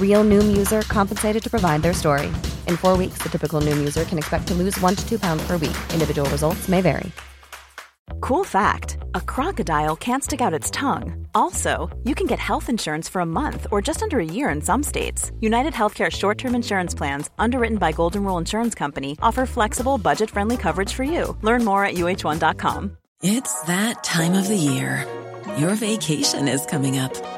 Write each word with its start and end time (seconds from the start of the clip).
Real 0.00 0.24
Noom 0.24 0.56
user 0.56 0.82
compensated 0.82 1.42
to 1.44 1.48
provide 1.48 1.82
their 1.82 1.94
story. 1.94 2.26
In 2.66 2.76
four 2.76 2.96
weeks, 2.96 3.18
the 3.18 3.28
typical 3.28 3.60
Noom 3.60 3.76
user 3.78 4.04
can 4.04 4.18
expect 4.18 4.48
to 4.48 4.54
lose 4.54 4.76
one 4.80 4.96
to 4.96 5.08
two 5.08 5.20
pounds 5.20 5.46
per 5.46 5.52
week. 5.52 5.76
Individual 5.92 6.28
results 6.30 6.68
may 6.68 6.80
vary. 6.80 7.12
Cool 8.20 8.44
fact 8.44 8.98
a 9.14 9.20
crocodile 9.20 9.96
can't 9.96 10.24
stick 10.24 10.40
out 10.40 10.52
its 10.52 10.70
tongue. 10.70 11.26
Also, 11.34 11.88
you 12.04 12.14
can 12.14 12.26
get 12.26 12.38
health 12.38 12.68
insurance 12.68 13.08
for 13.08 13.20
a 13.20 13.26
month 13.26 13.66
or 13.70 13.80
just 13.80 14.02
under 14.02 14.18
a 14.18 14.24
year 14.24 14.48
in 14.50 14.60
some 14.60 14.82
states. 14.82 15.30
United 15.40 15.72
Healthcare 15.72 16.10
short 16.10 16.38
term 16.38 16.54
insurance 16.54 16.94
plans, 16.94 17.30
underwritten 17.38 17.78
by 17.78 17.92
Golden 17.92 18.24
Rule 18.24 18.38
Insurance 18.38 18.74
Company, 18.74 19.16
offer 19.22 19.46
flexible, 19.46 19.98
budget 19.98 20.30
friendly 20.30 20.56
coverage 20.56 20.92
for 20.92 21.04
you. 21.04 21.36
Learn 21.42 21.64
more 21.64 21.84
at 21.84 21.94
uh1.com. 21.94 22.96
It's 23.22 23.62
that 23.62 24.04
time 24.04 24.34
of 24.34 24.48
the 24.48 24.56
year. 24.56 25.06
Your 25.56 25.74
vacation 25.74 26.48
is 26.48 26.64
coming 26.66 26.98
up. 26.98 27.37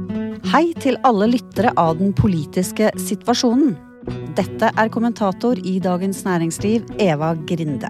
Hei 0.51 0.73
til 0.83 0.97
alle 1.07 1.29
lyttere 1.31 1.69
av 1.79 1.93
den 1.95 2.09
politiske 2.11 2.89
situasjonen. 2.99 3.69
Dette 4.35 4.67
er 4.67 4.89
kommentator 4.91 5.55
i 5.63 5.77
Dagens 5.79 6.25
Næringsliv, 6.25 6.89
Eva 6.99 7.29
Grinde. 7.47 7.87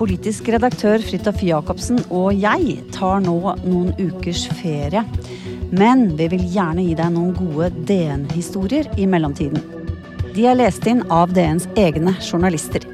Politisk 0.00 0.48
redaktør 0.54 1.04
Fridtjof 1.04 1.42
Jacobsen 1.44 2.00
og 2.08 2.30
jeg 2.32 2.78
tar 2.96 3.20
nå 3.26 3.36
noen 3.66 3.92
ukers 4.00 4.46
ferie. 4.56 5.02
Men 5.68 6.06
vi 6.16 6.30
vil 6.32 6.46
gjerne 6.54 6.86
gi 6.86 6.96
deg 6.96 7.12
noen 7.12 7.36
gode 7.36 7.68
DN-historier 7.90 8.88
i 8.96 9.04
mellomtiden. 9.04 9.60
De 10.32 10.46
er 10.48 10.56
lest 10.56 10.88
inn 10.88 11.04
av 11.12 11.34
DNs 11.36 11.68
egne 11.76 12.16
journalister. 12.24 12.88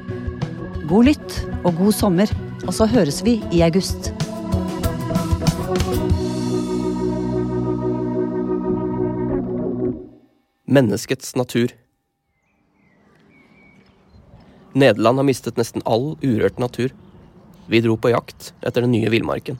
God 0.91 1.07
lytt 1.07 1.39
og 1.61 1.79
god 1.79 1.95
sommer, 1.95 2.35
og 2.67 2.75
så 2.75 2.89
høres 2.97 3.23
vi 3.23 3.39
i 3.55 3.63
august. 3.63 4.11
Menneskets 10.71 11.35
natur. 11.35 11.71
Nederland 14.73 15.19
har 15.19 15.23
mistet 15.27 15.57
nesten 15.59 15.81
all 15.83 16.13
urørt 16.21 16.61
natur. 16.63 16.93
Vi 17.67 17.81
dro 17.83 17.97
på 17.99 18.13
jakt 18.13 18.53
etter 18.63 18.85
den 18.85 18.93
nye 18.95 19.09
villmarken. 19.11 19.59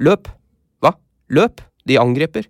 Løp! 0.00 0.30
Hva? 0.80 0.94
Løp! 1.28 1.60
De 1.84 1.98
angriper! 2.00 2.48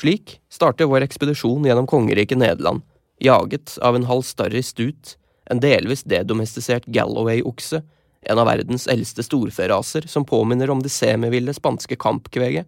Slik 0.00 0.40
starter 0.50 0.90
vår 0.90 1.06
ekspedisjon 1.06 1.70
gjennom 1.70 1.86
kongeriket 1.86 2.42
Nederland, 2.42 2.82
jaget 3.22 3.78
av 3.78 3.94
en 3.94 4.10
halvstarrig 4.10 4.64
stut, 4.66 5.14
en 5.46 5.62
delvis 5.62 6.02
dedomestisert 6.02 6.90
Galloway-okse, 6.90 7.84
en 8.26 8.42
av 8.42 8.50
verdens 8.50 8.88
eldste 8.90 9.22
storferaser 9.22 10.10
som 10.10 10.26
påminner 10.26 10.70
om 10.74 10.82
det 10.82 10.90
semiville 10.90 11.54
spanske 11.54 11.94
kampkveget, 11.94 12.66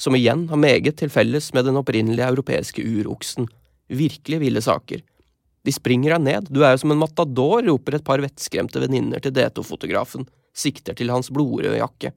som 0.00 0.16
igjen 0.16 0.46
har 0.50 0.60
meget 0.60 0.98
til 1.00 1.12
felles 1.12 1.50
med 1.56 1.68
den 1.68 1.78
opprinnelige 1.80 2.28
europeiske 2.28 2.84
uroksen. 2.84 3.48
Virkelig 3.90 4.40
ville 4.42 4.62
saker. 4.64 5.02
De 5.66 5.72
springer 5.74 6.14
deg 6.14 6.24
ned, 6.24 6.48
du 6.48 6.62
er 6.64 6.74
jo 6.74 6.82
som 6.84 6.94
en 6.94 7.02
matador, 7.02 7.60
roper 7.66 7.98
et 7.98 8.06
par 8.06 8.22
vettskremte 8.22 8.80
venninner 8.80 9.20
til 9.20 9.34
D2-fotografen, 9.36 10.24
sikter 10.56 10.96
til 10.96 11.12
hans 11.12 11.28
blodrøde 11.32 11.82
jakke. 11.82 12.14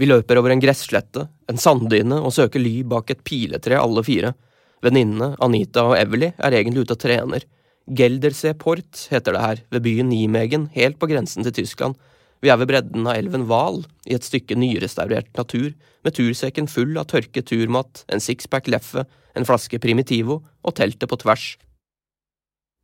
Vi 0.00 0.08
løper 0.08 0.38
over 0.40 0.54
en 0.54 0.62
gresslette, 0.62 1.26
en 1.50 1.60
sanddyne 1.60 2.22
og 2.24 2.32
søker 2.32 2.62
ly 2.62 2.78
bak 2.88 3.10
et 3.12 3.20
piletre 3.26 3.76
alle 3.76 4.00
fire. 4.06 4.32
Venninnene, 4.80 5.34
Anita 5.44 5.84
og 5.90 5.98
Evely, 5.98 6.30
er 6.38 6.56
egentlig 6.56 6.86
ute 6.86 6.96
og 6.96 7.02
trener. 7.02 7.44
Geldersee 7.84 8.56
Port 8.56 9.04
heter 9.12 9.36
det 9.36 9.42
her, 9.44 9.60
ved 9.74 9.84
byen 9.84 10.08
Nimegen, 10.08 10.70
helt 10.72 10.96
på 11.00 11.10
grensen 11.10 11.44
til 11.44 11.58
Tyskland. 11.60 11.98
Vi 12.40 12.48
er 12.48 12.56
ved 12.56 12.70
bredden 12.70 13.04
av 13.04 13.18
elven 13.20 13.44
Val, 13.50 13.82
i 14.08 14.16
et 14.16 14.24
stykke 14.24 14.56
nyrestaurert 14.56 15.28
natur, 15.36 15.74
med 16.04 16.16
tursekken 16.16 16.70
full 16.72 16.96
av 16.96 17.10
tørket 17.12 17.50
turmat, 17.50 18.04
en 18.08 18.22
sixpack 18.22 18.70
Leffe, 18.72 19.04
en 19.36 19.46
flaske 19.46 19.80
Primitivo 19.82 20.40
og 20.64 20.76
teltet 20.78 21.10
på 21.10 21.18
tvers. 21.20 21.52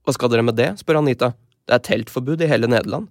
Hva 0.04 0.14
skal 0.14 0.30
dere 0.30 0.44
med 0.46 0.58
det, 0.60 0.74
spør 0.82 1.00
Anita. 1.00 1.32
Det 1.66 1.74
er 1.74 1.86
teltforbud 1.88 2.44
i 2.44 2.50
hele 2.50 2.68
Nederland. 2.70 3.08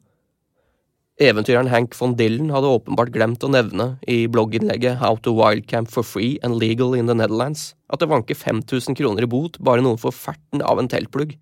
Eventyreren 1.20 1.70
Hank 1.72 1.96
von 1.96 2.14
Dillen 2.20 2.50
hadde 2.52 2.70
åpenbart 2.76 3.14
glemt 3.16 3.44
å 3.44 3.50
nevne 3.52 3.94
i 4.12 4.26
blogginnlegget 4.28 5.00
How 5.00 5.16
to 5.24 5.32
wildcamp 5.36 5.88
for 5.92 6.04
free 6.04 6.36
and 6.44 6.60
legal 6.60 6.94
in 6.96 7.08
the 7.08 7.16
Netherlands 7.16 7.70
at 7.88 8.04
det 8.04 8.10
vanker 8.12 8.36
5000 8.36 8.98
kroner 9.00 9.24
i 9.24 9.30
bot 9.32 9.56
bare 9.64 9.84
noen 9.84 10.00
får 10.00 10.12
ferten 10.16 10.64
av 10.64 10.82
en 10.82 10.92
teltplugg. 10.92 11.38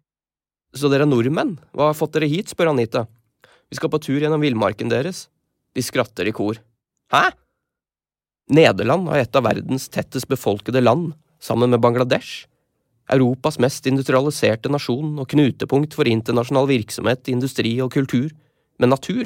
Så 0.78 0.90
dere 0.94 1.08
er 1.08 1.09
nordmenn, 1.09 1.58
hva 1.74 1.90
har 1.90 1.97
fått 1.97 2.13
dere 2.13 2.30
hit, 2.30 2.53
spør 2.53 2.72
Anita. 2.74 3.08
Vi 3.74 3.80
skal 3.80 3.90
på 3.90 3.98
tur 4.06 4.22
gjennom 4.22 4.44
villmarken 4.44 4.92
deres. 4.92 5.26
De 5.74 5.82
skratter 5.82 6.28
i 6.30 6.34
kor. 6.36 6.60
Hæ? 7.10 7.32
Nederland 8.54 9.08
er 9.10 9.24
et 9.24 9.38
av 9.40 9.48
verdens 9.48 9.88
tettest 9.90 10.30
befolkede 10.30 10.84
land, 10.84 11.16
sammen 11.42 11.74
med 11.74 11.82
Bangladesh. 11.82 12.46
Europas 13.10 13.58
mest 13.58 13.90
industrialiserte 13.90 14.70
nasjon 14.70 15.18
og 15.18 15.26
knutepunkt 15.34 15.98
for 15.98 16.06
internasjonal 16.06 16.70
virksomhet, 16.70 17.26
industri 17.34 17.74
og 17.82 17.90
kultur. 17.98 18.30
Men 18.78 18.94
natur? 18.94 19.26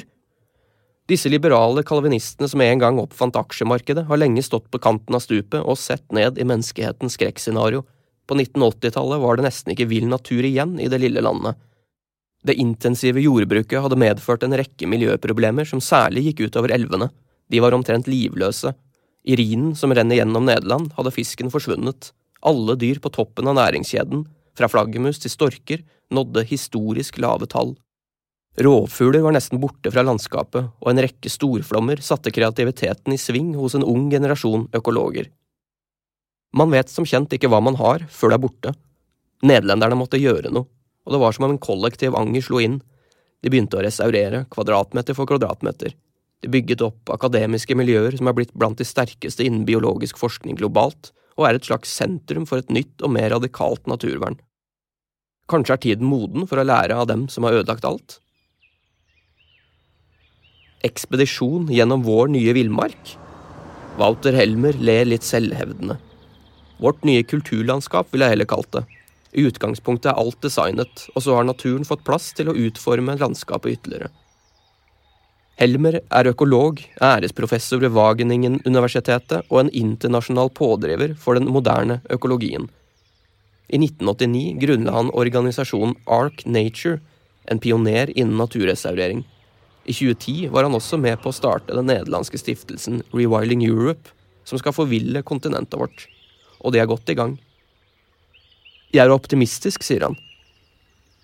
Disse 1.12 1.28
liberale 1.28 1.84
kalvinistene 1.84 2.48
som 2.48 2.64
en 2.64 2.80
gang 2.80 3.02
oppfant 3.04 3.36
aksjemarkedet, 3.36 4.06
har 4.08 4.22
lenge 4.24 4.46
stått 4.48 4.70
på 4.72 4.80
kanten 4.80 5.18
av 5.18 5.26
stupet 5.28 5.60
og 5.60 5.76
sett 5.76 6.08
ned 6.08 6.40
i 6.40 6.48
menneskehetens 6.48 7.20
skrekkscenario. 7.20 7.84
På 8.24 8.40
1980-tallet 8.40 9.20
var 9.20 9.36
det 9.36 9.50
nesten 9.50 9.76
ikke 9.76 9.92
vill 9.92 10.08
natur 10.08 10.40
igjen 10.40 10.78
i 10.80 10.88
det 10.88 11.04
lille 11.04 11.20
landet. 11.20 11.60
Det 12.48 12.56
intensive 12.56 13.20
jordbruket 13.20 13.82
hadde 13.84 13.98
medført 14.00 14.44
en 14.46 14.56
rekke 14.56 14.86
miljøproblemer 14.88 15.68
som 15.68 15.82
særlig 15.84 16.30
gikk 16.30 16.46
utover 16.46 16.72
elvene. 16.72 17.10
De 17.52 17.60
var 17.60 17.74
omtrent 17.76 18.08
livløse. 18.08 18.72
I 19.28 19.36
Rhinen 19.36 19.74
som 19.76 19.92
renner 19.92 20.16
gjennom 20.16 20.46
Nederland, 20.48 20.94
hadde 20.96 21.12
fisken 21.12 21.52
forsvunnet. 21.52 22.14
Alle 22.48 22.78
dyr 22.80 23.02
på 23.04 23.12
toppen 23.12 23.50
av 23.50 23.58
næringskjeden, 23.58 24.22
fra 24.56 24.70
flaggermus 24.72 25.20
til 25.20 25.34
storker, 25.34 25.82
nådde 26.08 26.46
historisk 26.48 27.18
lave 27.20 27.50
tall. 27.52 27.74
Rovfugler 28.64 29.20
var 29.26 29.36
nesten 29.36 29.60
borte 29.60 29.92
fra 29.92 30.06
landskapet, 30.06 30.72
og 30.80 30.88
en 30.90 31.02
rekke 31.04 31.28
storflommer 31.30 32.00
satte 32.02 32.32
kreativiteten 32.32 33.12
i 33.12 33.20
sving 33.20 33.52
hos 33.58 33.76
en 33.76 33.84
ung 33.84 34.08
generasjon 34.10 34.70
økologer. 34.74 35.28
Man 36.56 36.72
vet 36.72 36.88
som 36.88 37.04
kjent 37.06 37.36
ikke 37.36 37.52
hva 37.52 37.60
man 37.60 37.76
har 37.76 38.08
før 38.08 38.32
det 38.32 38.40
er 38.40 38.44
borte. 38.46 38.74
Nederlenderne 39.44 40.00
måtte 40.00 40.18
gjøre 40.18 40.50
noe, 40.54 40.66
og 41.08 41.14
det 41.14 41.20
var 41.22 41.32
som 41.32 41.46
om 41.46 41.54
en 41.54 41.62
kollektiv 41.64 42.16
anger 42.20 42.44
slo 42.44 42.60
inn. 42.60 42.82
De 43.40 43.48
begynte 43.48 43.78
å 43.78 43.84
restaurere, 43.84 44.42
kvadratmeter 44.52 45.16
for 45.16 45.30
kvadratmeter. 45.30 45.94
De 46.44 46.50
bygget 46.52 46.84
opp 46.84 47.08
akademiske 47.14 47.74
miljøer 47.78 48.18
som 48.18 48.28
er 48.28 48.36
blitt 48.36 48.52
blant 48.52 48.76
de 48.78 48.86
sterkeste 48.86 49.46
innen 49.46 49.64
biologisk 49.66 50.20
forskning 50.20 50.58
globalt, 50.60 51.14
og 51.40 51.48
er 51.48 51.56
et 51.56 51.64
slags 51.64 51.94
sentrum 51.96 52.44
for 52.50 52.60
et 52.60 52.68
nytt 52.74 53.00
og 53.00 53.14
mer 53.14 53.32
radikalt 53.32 53.88
naturvern. 53.88 54.36
Kanskje 55.48 55.78
er 55.78 55.82
tiden 55.86 56.10
moden 56.10 56.44
for 56.50 56.60
å 56.60 56.66
lære 56.66 56.98
av 56.98 57.08
dem 57.08 57.24
som 57.32 57.46
har 57.48 57.56
ødelagt 57.62 57.88
alt? 57.88 58.18
Ekspedisjon 60.84 61.72
gjennom 61.72 62.04
vår 62.04 62.28
nye 62.36 62.52
villmark? 62.52 63.16
Walter 63.98 64.36
Helmer 64.36 64.76
ler 64.76 65.08
litt 65.08 65.24
selvhevdende. 65.26 65.96
Vårt 66.78 67.00
nye 67.08 67.24
kulturlandskap 67.26 68.12
vil 68.12 68.22
jeg 68.22 68.36
heller 68.36 68.50
kalt 68.50 68.70
det. 68.76 68.84
I 69.38 69.44
utgangspunktet 69.46 70.10
er 70.10 70.18
alt 70.18 70.40
designet, 70.42 71.04
og 71.14 71.22
så 71.22 71.36
har 71.38 71.46
naturen 71.46 71.86
fått 71.86 72.02
plass 72.06 72.32
til 72.34 72.50
å 72.50 72.56
utforme 72.58 73.14
landskapet 73.20 73.78
ytterligere. 73.78 74.10
Helmer 75.58 75.98
er 76.14 76.30
økolog, 76.30 76.80
æresprofessor 77.02 77.80
ved 77.82 77.94
Wageningen-universitetet 77.96 79.48
og 79.48 79.64
en 79.64 79.72
internasjonal 79.74 80.52
pådriver 80.54 81.16
for 81.18 81.38
den 81.38 81.50
moderne 81.50 81.98
økologien. 82.14 82.68
I 83.68 83.80
1989 83.82 84.60
grunnla 84.62 84.94
han 84.94 85.10
organisasjonen 85.10 85.96
Ark 86.06 86.44
Nature, 86.46 87.00
en 87.50 87.58
pioner 87.58 88.12
innen 88.14 88.38
naturrestaurering. 88.38 89.24
I 89.88 89.96
2010 89.96 90.52
var 90.54 90.68
han 90.68 90.76
også 90.78 91.00
med 91.00 91.18
på 91.22 91.32
å 91.32 91.36
starte 91.36 91.74
den 91.74 91.90
nederlandske 91.90 92.38
stiftelsen 92.40 93.02
Rewilding 93.10 93.66
Europe, 93.66 94.14
som 94.46 94.60
skal 94.60 94.76
forville 94.76 95.24
kontinentet 95.26 95.78
vårt. 95.80 96.06
Og 96.62 96.72
de 96.72 96.80
er 96.80 96.88
godt 96.90 97.10
i 97.10 97.18
gang. 97.18 97.34
Jeg 98.88 99.04
er 99.04 99.12
optimistisk, 99.12 99.84
sier 99.84 100.06
han. 100.06 100.14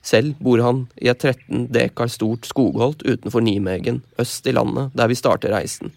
Selv 0.04 0.36
bor 0.44 0.60
han 0.60 0.82
i 1.00 1.08
et 1.08 1.22
13 1.24 1.70
dekar 1.72 2.10
stort 2.12 2.44
skogholt 2.44 3.00
utenfor 3.06 3.40
Nimegen, 3.40 4.02
øst 4.20 4.44
i 4.44 4.52
landet, 4.52 4.92
der 4.92 5.08
vi 5.08 5.16
starter 5.16 5.54
reisen. 5.54 5.94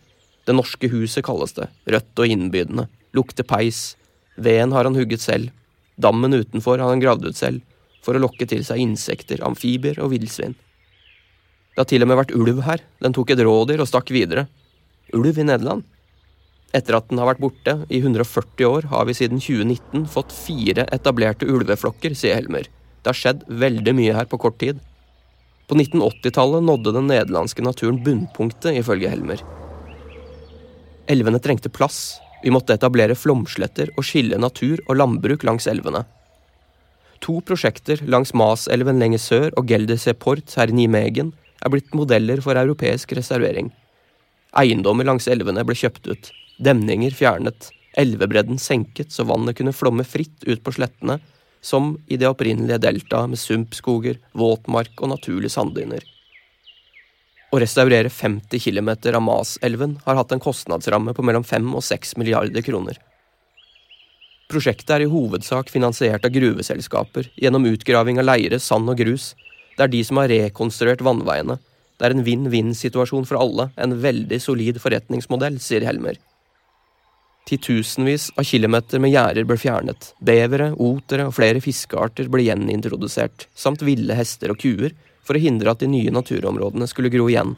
Det 0.48 0.56
norske 0.56 0.88
huset 0.88 1.26
kalles 1.28 1.58
det, 1.58 1.68
rødt 1.92 2.22
og 2.24 2.32
innbydende, 2.32 2.86
lukter 3.12 3.44
peis, 3.44 3.98
veden 4.40 4.72
har 4.72 4.88
han 4.88 4.96
hugget 4.96 5.20
selv, 5.20 5.52
dammen 6.00 6.38
utenfor 6.38 6.80
har 6.80 6.94
han 6.94 7.04
gravd 7.04 7.28
ut 7.28 7.36
selv, 7.36 7.60
for 8.00 8.16
å 8.16 8.24
lokke 8.24 8.48
til 8.48 8.64
seg 8.64 8.80
insekter, 8.80 9.44
amfibier 9.44 10.00
og 10.00 10.14
villsvin. 10.14 10.56
Det 11.76 11.84
har 11.84 11.92
til 11.92 12.06
og 12.06 12.08
med 12.08 12.22
vært 12.22 12.36
ulv 12.38 12.64
her, 12.64 12.80
den 13.04 13.14
tok 13.18 13.36
et 13.36 13.44
rådyr 13.44 13.84
og 13.84 13.92
stakk 13.92 14.16
videre. 14.16 14.48
Ulv 15.12 15.36
i 15.36 15.50
Nederland? 15.50 15.84
Etter 16.76 16.98
at 16.98 17.08
den 17.08 17.22
har 17.22 17.30
vært 17.30 17.42
borte 17.44 17.78
i 17.88 18.02
140 18.02 18.68
år, 18.68 18.90
har 18.92 19.08
vi 19.08 19.16
siden 19.16 19.40
2019 19.40 20.04
fått 20.12 20.36
fire 20.36 20.88
etablerte 20.94 21.48
ulveflokker, 21.48 22.16
sier 22.18 22.36
Helmer. 22.36 22.68
Det 23.02 23.14
har 23.14 23.18
skjedd 23.18 23.46
veldig 23.48 23.94
mye 23.96 24.16
her 24.18 24.28
på 24.28 24.40
kort 24.42 24.60
tid. 24.60 24.82
På 25.68 25.78
1980-tallet 25.80 26.66
nådde 26.68 26.94
den 26.96 27.10
nederlandske 27.12 27.64
naturen 27.64 28.02
bunnpunktet, 28.04 28.76
ifølge 28.82 29.12
Helmer. 29.12 29.44
Elvene 31.08 31.40
trengte 31.40 31.72
plass, 31.72 32.20
vi 32.44 32.52
måtte 32.54 32.76
etablere 32.76 33.16
flomsletter 33.18 33.94
og 33.96 34.06
skille 34.06 34.38
natur 34.40 34.82
og 34.86 35.00
landbruk 35.00 35.46
langs 35.48 35.68
elvene. 35.72 36.04
To 37.24 37.40
prosjekter 37.42 38.04
langs 38.06 38.34
Maselven 38.38 39.00
lenger 39.02 39.22
sør 39.24 39.48
og 39.58 39.72
Geldeseport 39.72 40.54
her 40.60 40.70
i 40.70 40.76
Nimegen 40.76 41.32
er 41.64 41.74
blitt 41.74 41.96
modeller 41.98 42.44
for 42.44 42.60
europeisk 42.60 43.16
reservering. 43.18 43.72
Eiendommer 44.58 45.08
langs 45.08 45.28
elvene 45.32 45.64
ble 45.66 45.76
kjøpt 45.80 46.12
ut, 46.12 46.30
demninger 46.58 47.14
fjernet, 47.14 47.70
elvebredden 47.98 48.60
senket 48.62 49.12
så 49.14 49.26
vannet 49.28 49.58
kunne 49.58 49.76
flomme 49.76 50.06
fritt 50.06 50.46
ut 50.46 50.64
på 50.64 50.74
slettene, 50.76 51.20
som 51.62 51.96
i 52.08 52.18
det 52.18 52.30
opprinnelige 52.30 52.82
deltaet 52.84 53.32
med 53.32 53.42
sumpskoger, 53.42 54.20
våtmark 54.38 55.02
og 55.02 55.12
naturlige 55.16 55.54
sanddyner. 55.54 56.04
Å 57.48 57.60
restaurere 57.64 58.12
50 58.12 58.60
km 58.60 58.90
av 59.16 59.24
Maselven 59.24 59.96
har 60.04 60.18
hatt 60.20 60.34
en 60.36 60.44
kostnadsramme 60.44 61.14
på 61.16 61.24
mellom 61.24 61.46
5 61.48 61.70
og 61.80 61.84
6 61.86 62.18
milliarder 62.20 62.66
kroner. 62.66 63.00
Prosjektet 64.52 64.92
er 64.96 65.04
i 65.04 65.12
hovedsak 65.12 65.72
finansiert 65.72 66.26
av 66.28 66.32
gruveselskaper 66.36 67.32
gjennom 67.40 67.68
utgraving 67.68 68.20
av 68.22 68.30
leire, 68.30 68.60
sand 68.64 68.92
og 68.92 69.00
grus. 69.00 69.34
Det 69.76 69.88
er 69.88 69.92
de 69.92 70.04
som 70.08 70.20
har 70.22 70.32
rekonstruert 70.32 71.04
vannveiene. 71.04 71.58
Det 71.98 72.08
er 72.08 72.16
en 72.16 72.24
vinn-vinn-situasjon 72.24 73.28
for 73.28 73.40
alle, 73.42 73.70
en 73.76 73.96
veldig 74.04 74.40
solid 74.44 74.80
forretningsmodell, 74.84 75.60
sier 75.64 75.88
Helmer. 75.88 76.20
Titusenvis 77.48 78.32
av 78.36 78.44
kilometer 78.44 79.00
med 79.00 79.14
gjerder 79.14 79.46
ble 79.48 79.56
fjernet, 79.56 80.10
bevere, 80.20 80.74
otere 80.84 81.30
og 81.30 81.36
flere 81.38 81.62
fiskearter 81.64 82.28
ble 82.32 82.44
gjenintrodusert, 82.44 83.46
samt 83.56 83.86
ville 83.88 84.18
hester 84.20 84.52
og 84.52 84.60
kuer, 84.60 84.92
for 85.24 85.38
å 85.38 85.44
hindre 85.44 85.72
at 85.72 85.80
de 85.80 85.88
nye 85.88 86.12
naturområdene 86.12 86.88
skulle 86.92 87.12
gro 87.14 87.30
igjen. 87.32 87.56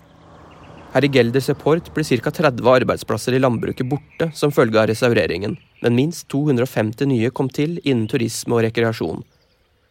Her 0.93 1.05
i 1.05 1.09
Gelder 1.13 1.41
Support 1.41 1.89
ble 1.93 2.05
ca. 2.05 2.31
30 2.33 2.69
arbeidsplasser 2.75 3.33
i 3.33 3.41
landbruket 3.41 3.89
borte 3.89 4.29
som 4.37 4.53
følge 4.53 4.77
av 4.81 4.87
restaureringen, 4.89 5.57
men 5.81 5.97
minst 5.97 6.27
250 6.33 7.09
nye 7.09 7.33
kom 7.33 7.49
til 7.49 7.77
innen 7.83 8.05
turisme 8.09 8.57
og 8.57 8.65
rekreasjon. 8.65 9.25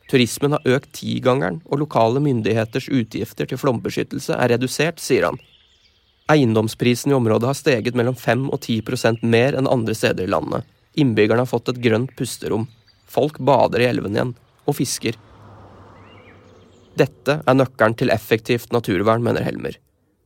Turismen 0.08 0.54
har 0.54 0.74
økt 0.78 0.94
tigangeren, 1.02 1.60
og 1.66 1.82
lokale 1.82 2.22
myndigheters 2.22 2.86
utgifter 2.88 3.50
til 3.50 3.60
flombeskyttelse 3.60 4.38
er 4.38 4.54
redusert, 4.54 5.02
sier 5.02 5.26
han. 5.28 5.42
Eiendomsprisen 6.28 7.12
i 7.12 7.14
området 7.16 7.48
har 7.48 7.56
steget 7.56 7.96
mellom 7.96 8.16
5 8.16 8.50
og 8.52 8.60
10% 8.60 9.22
mer 9.24 9.56
enn 9.56 9.70
andre 9.70 9.94
steder 9.96 10.26
i 10.26 10.32
landet. 10.32 10.66
Innbyggerne 11.00 11.46
har 11.46 11.48
fått 11.48 11.70
et 11.72 11.80
grønt 11.80 12.12
pusterom. 12.18 12.66
Folk 13.08 13.38
bader 13.40 13.80
i 13.80 13.88
elven 13.88 14.16
igjen, 14.16 14.34
og 14.68 14.76
fisker. 14.76 15.16
Dette 16.98 17.38
er 17.40 17.56
nøkkelen 17.56 17.96
til 17.96 18.12
effektivt 18.12 18.74
naturvern, 18.74 19.24
mener 19.24 19.46
Helmer. 19.46 19.78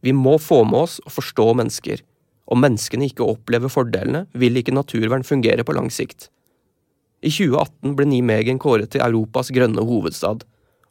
Vi 0.02 0.14
må 0.16 0.38
få 0.42 0.64
med 0.66 0.88
oss 0.88 0.98
og 1.04 1.14
forstå 1.14 1.46
mennesker. 1.60 2.02
Om 2.50 2.64
menneskene 2.64 3.06
ikke 3.06 3.28
opplever 3.28 3.70
fordelene, 3.70 4.24
vil 4.34 4.58
ikke 4.58 4.74
naturvern 4.74 5.22
fungere 5.22 5.62
på 5.62 5.76
lang 5.76 5.92
sikt. 5.94 6.30
I 7.22 7.30
2018 7.30 7.94
ble 7.94 8.08
Nimegen 8.10 8.58
kåret 8.58 8.90
til 8.90 9.04
Europas 9.04 9.52
grønne 9.54 9.84
hovedstad, 9.86 10.42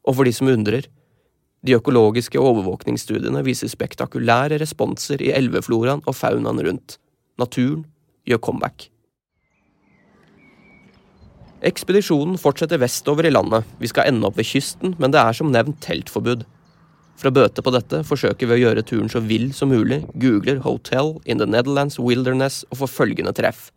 og 0.07 0.15
for 0.15 0.23
de 0.23 0.31
som 0.31 0.47
undrer, 0.47 0.87
de 1.61 1.75
økologiske 1.77 2.39
overvåkningsstudiene 2.41 3.43
viser 3.45 3.69
spektakulære 3.69 4.57
responser 4.61 5.21
i 5.21 5.29
elvefloraen 5.35 6.01
og 6.07 6.17
faunaen 6.17 6.61
rundt. 6.65 6.97
Naturen 7.37 7.83
gjør 8.25 8.41
comeback. 8.47 8.87
Ekspedisjonen 11.61 12.39
fortsetter 12.41 12.81
vestover 12.81 13.27
i 13.29 13.33
landet, 13.33 13.67
vi 13.77 13.89
skal 13.91 14.09
ende 14.09 14.25
opp 14.25 14.39
ved 14.39 14.49
kysten, 14.49 14.95
men 14.97 15.13
det 15.13 15.21
er 15.21 15.37
som 15.37 15.51
nevnt 15.53 15.77
teltforbud. 15.85 16.47
For 17.21 17.29
å 17.29 17.35
bøte 17.35 17.61
på 17.61 17.73
dette 17.75 17.99
forsøker 18.07 18.49
vi 18.49 18.55
å 18.55 18.61
gjøre 18.63 18.81
turen 18.87 19.11
så 19.13 19.21
vill 19.21 19.51
som 19.53 19.69
mulig, 19.69 20.01
googler 20.17 20.63
'Hotel 20.63 21.19
in 21.25 21.37
the 21.37 21.45
Netherlands 21.45 21.99
Wilderness' 21.99 22.65
og 22.71 22.81
får 22.81 22.89
følgende 22.97 23.35
treff. 23.37 23.69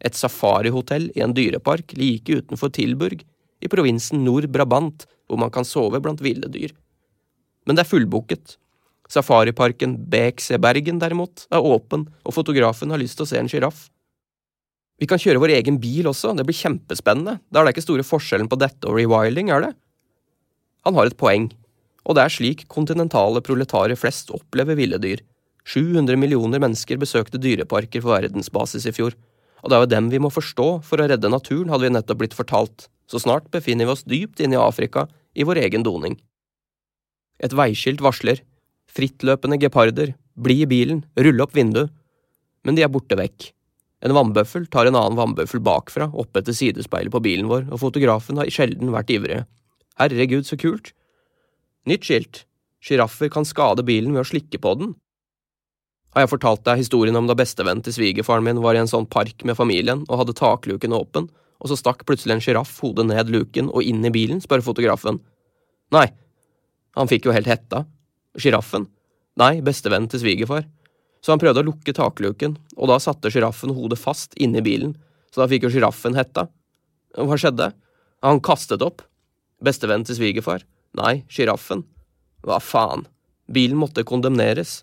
Et 0.00 0.16
safarihotell 0.16 1.10
i 1.14 1.20
en 1.20 1.34
dyrepark 1.36 1.92
like 1.98 2.32
utenfor 2.32 2.72
Tilburg, 2.72 3.26
i 3.60 3.68
provinsen 3.68 4.24
Nord-Brabant, 4.24 5.04
hvor 5.28 5.38
man 5.38 5.50
kan 5.50 5.64
sove 5.64 6.00
blant 6.00 6.22
ville 6.24 6.48
dyr. 6.48 6.72
Men 7.66 7.78
det 7.78 7.84
er 7.84 7.90
fullbooket. 7.92 8.56
Safariparken 9.12 9.96
Beksebergen 10.10 11.00
derimot 11.02 11.46
er 11.52 11.64
åpen, 11.64 12.06
og 12.24 12.36
fotografen 12.36 12.92
har 12.94 13.00
lyst 13.00 13.18
til 13.18 13.26
å 13.26 13.30
se 13.32 13.40
en 13.40 13.50
sjiraff. 13.50 13.88
Vi 15.02 15.08
kan 15.10 15.20
kjøre 15.20 15.40
vår 15.42 15.56
egen 15.56 15.80
bil 15.82 16.06
også, 16.08 16.32
det 16.38 16.46
blir 16.46 16.56
kjempespennende, 16.56 17.40
da 17.50 17.60
er 17.60 17.66
det 17.66 17.74
ikke 17.74 17.84
store 17.88 18.06
forskjellen 18.06 18.48
på 18.48 18.58
dette 18.60 18.86
og 18.88 18.96
rewilding, 19.00 19.50
er 19.50 19.66
det? 19.66 19.72
Han 20.86 20.96
har 20.98 21.10
et 21.10 21.18
poeng, 21.18 21.50
og 22.06 22.16
det 22.16 22.24
er 22.24 22.34
slik 22.34 22.64
kontinentale 22.70 23.42
proletarer 23.44 23.98
flest 23.98 24.32
opplever 24.34 24.78
ville 24.78 25.00
dyr. 25.02 25.22
700 25.68 26.18
millioner 26.18 26.62
mennesker 26.62 26.98
besøkte 26.98 27.40
dyreparker 27.42 28.02
på 28.02 28.10
verdensbasis 28.10 28.88
i 28.90 28.94
fjor, 28.94 29.14
og 29.62 29.70
det 29.70 29.76
er 29.76 29.84
jo 29.84 29.92
dem 29.92 30.08
vi 30.10 30.22
må 30.22 30.30
forstå 30.32 30.68
for 30.86 31.02
å 31.02 31.06
redde 31.10 31.30
naturen, 31.30 31.70
hadde 31.70 31.86
vi 31.86 31.94
nettopp 31.94 32.22
blitt 32.22 32.38
fortalt, 32.38 32.88
så 33.06 33.20
snart 33.22 33.50
befinner 33.54 33.86
vi 33.86 33.94
oss 33.94 34.06
dypt 34.08 34.42
inne 34.42 34.58
i 34.58 34.62
Afrika, 34.62 35.06
i 35.34 35.46
vår 35.46 35.62
egen 35.66 35.86
doning. 35.86 36.18
Et 37.42 37.56
veiskilt 37.58 38.02
varsler, 38.04 38.42
frittløpende 38.92 39.58
geparder, 39.60 40.14
bli 40.38 40.62
i 40.62 40.68
bilen, 40.68 41.02
rulle 41.18 41.44
opp 41.44 41.56
vinduet, 41.56 41.90
men 42.62 42.78
de 42.78 42.84
er 42.84 42.92
borte 42.92 43.18
vekk. 43.18 43.50
En 44.02 44.14
vannbøffel 44.16 44.66
tar 44.70 44.88
en 44.88 44.98
annen 44.98 45.18
vannbøffel 45.18 45.62
bakfra, 45.62 46.08
opp 46.18 46.38
etter 46.38 46.54
sidespeilet 46.56 47.12
på 47.14 47.22
bilen 47.22 47.50
vår, 47.50 47.68
og 47.70 47.82
fotografen 47.82 48.40
har 48.40 48.50
sjelden 48.50 48.90
vært 48.94 49.12
ivrig. 49.14 49.42
Herregud, 50.00 50.46
så 50.46 50.58
kult. 50.58 50.90
Nytt 51.86 52.08
skilt. 52.08 52.42
Sjiraffer 52.82 53.30
kan 53.30 53.46
skade 53.46 53.84
bilen 53.86 54.14
ved 54.14 54.24
å 54.24 54.30
slikke 54.32 54.58
på 54.62 54.74
den. 54.80 54.94
Har 56.12 56.24
jeg 56.24 56.32
fortalt 56.32 56.64
deg 56.66 56.82
historien 56.82 57.16
om 57.16 57.28
da 57.30 57.36
bestevennen 57.38 57.82
til 57.86 57.94
svigerfaren 57.94 58.44
min 58.44 58.60
var 58.62 58.76
i 58.76 58.82
en 58.82 58.90
sånn 58.90 59.06
park 59.08 59.46
med 59.48 59.56
familien 59.56 60.02
og 60.08 60.18
hadde 60.20 60.34
takluken 60.36 60.96
åpen, 60.96 61.30
og 61.62 61.70
så 61.70 61.78
stakk 61.78 62.02
plutselig 62.08 62.36
en 62.36 62.42
sjiraff 62.42 62.74
hodet 62.82 63.06
ned 63.06 63.30
luken 63.30 63.70
og 63.70 63.86
inn 63.86 64.02
i 64.04 64.10
bilen, 64.12 64.42
spør 64.42 64.64
fotografen. 64.66 65.22
Nei, 65.94 66.08
han 66.98 67.10
fikk 67.10 67.28
jo 67.28 67.34
helt 67.34 67.48
hetta. 67.48 67.84
Sjiraffen? 68.38 68.86
Nei, 69.40 69.58
bestevennen 69.64 70.10
til 70.12 70.22
svigerfar 70.22 70.66
så 71.22 71.32
han 71.32 71.40
prøvde 71.42 71.62
å 71.62 71.68
lukke 71.70 71.94
takluken, 71.94 72.56
og 72.76 72.90
da 72.90 72.98
satte 73.00 73.30
sjiraffen 73.30 73.72
hodet 73.76 74.00
fast 74.00 74.34
inni 74.42 74.62
bilen, 74.64 74.96
så 75.30 75.44
da 75.44 75.48
fikk 75.50 75.68
jo 75.68 75.72
sjiraffen 75.72 76.18
hetta. 76.18 76.48
Hva 77.14 77.38
skjedde? 77.38 77.70
Han 78.26 78.42
kastet 78.42 78.82
opp. 78.82 79.04
Bestevennen 79.62 80.06
til 80.08 80.18
svigerfar? 80.18 80.64
Nei, 80.98 81.22
sjiraffen. 81.30 81.84
Hva 82.42 82.58
faen? 82.62 83.06
Bilen 83.52 83.78
måtte 83.78 84.02
kondemneres. 84.06 84.80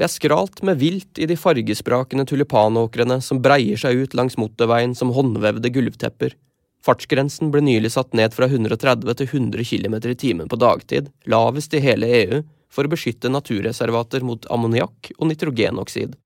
Det 0.00 0.08
er 0.08 0.10
skralt 0.10 0.62
med 0.66 0.80
vilt 0.80 1.20
i 1.22 1.28
de 1.30 1.36
fargesprakende 1.38 2.26
tulipanåkrene 2.26 3.20
som 3.22 3.42
breier 3.44 3.78
seg 3.78 4.02
ut 4.02 4.16
langs 4.18 4.38
motorveien 4.40 4.96
som 4.98 5.12
håndvevde 5.14 5.70
gulvtepper. 5.70 6.34
Fartsgrensen 6.82 7.52
ble 7.54 7.62
nylig 7.62 7.92
satt 7.94 8.14
ned 8.18 8.34
fra 8.34 8.48
130 8.50 9.14
til 9.20 9.28
100 9.28 9.66
km 9.68 9.94
i 10.10 10.18
timen 10.18 10.50
på 10.50 10.58
dagtid, 10.58 11.12
lavest 11.30 11.74
i 11.78 11.82
hele 11.84 12.08
EU, 12.22 12.42
for 12.72 12.88
å 12.88 12.90
beskytte 12.90 13.30
naturreservater 13.30 14.24
mot 14.26 14.48
ammoniakk 14.50 15.12
og 15.18 15.28
nitrogenoksid. 15.30 16.16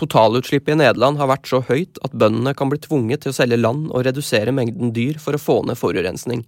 Totalutslippet 0.00 0.76
i 0.76 0.78
Nederland 0.80 1.18
har 1.20 1.28
vært 1.32 1.48
så 1.50 1.60
høyt 1.66 1.98
at 2.04 2.14
bøndene 2.16 2.54
kan 2.56 2.70
bli 2.70 2.78
tvunget 2.80 3.24
til 3.24 3.34
å 3.34 3.36
selge 3.36 3.58
land 3.58 3.90
og 3.90 4.06
redusere 4.06 4.54
mengden 4.54 4.94
dyr 4.96 5.18
for 5.20 5.36
å 5.36 5.42
få 5.42 5.60
ned 5.68 5.80
forurensning. 5.80 6.46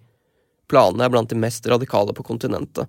Planene 0.70 1.04
er 1.04 1.12
blant 1.12 1.32
de 1.32 1.40
mest 1.40 1.66
radikale 1.68 2.14
på 2.16 2.24
kontinentet. 2.24 2.88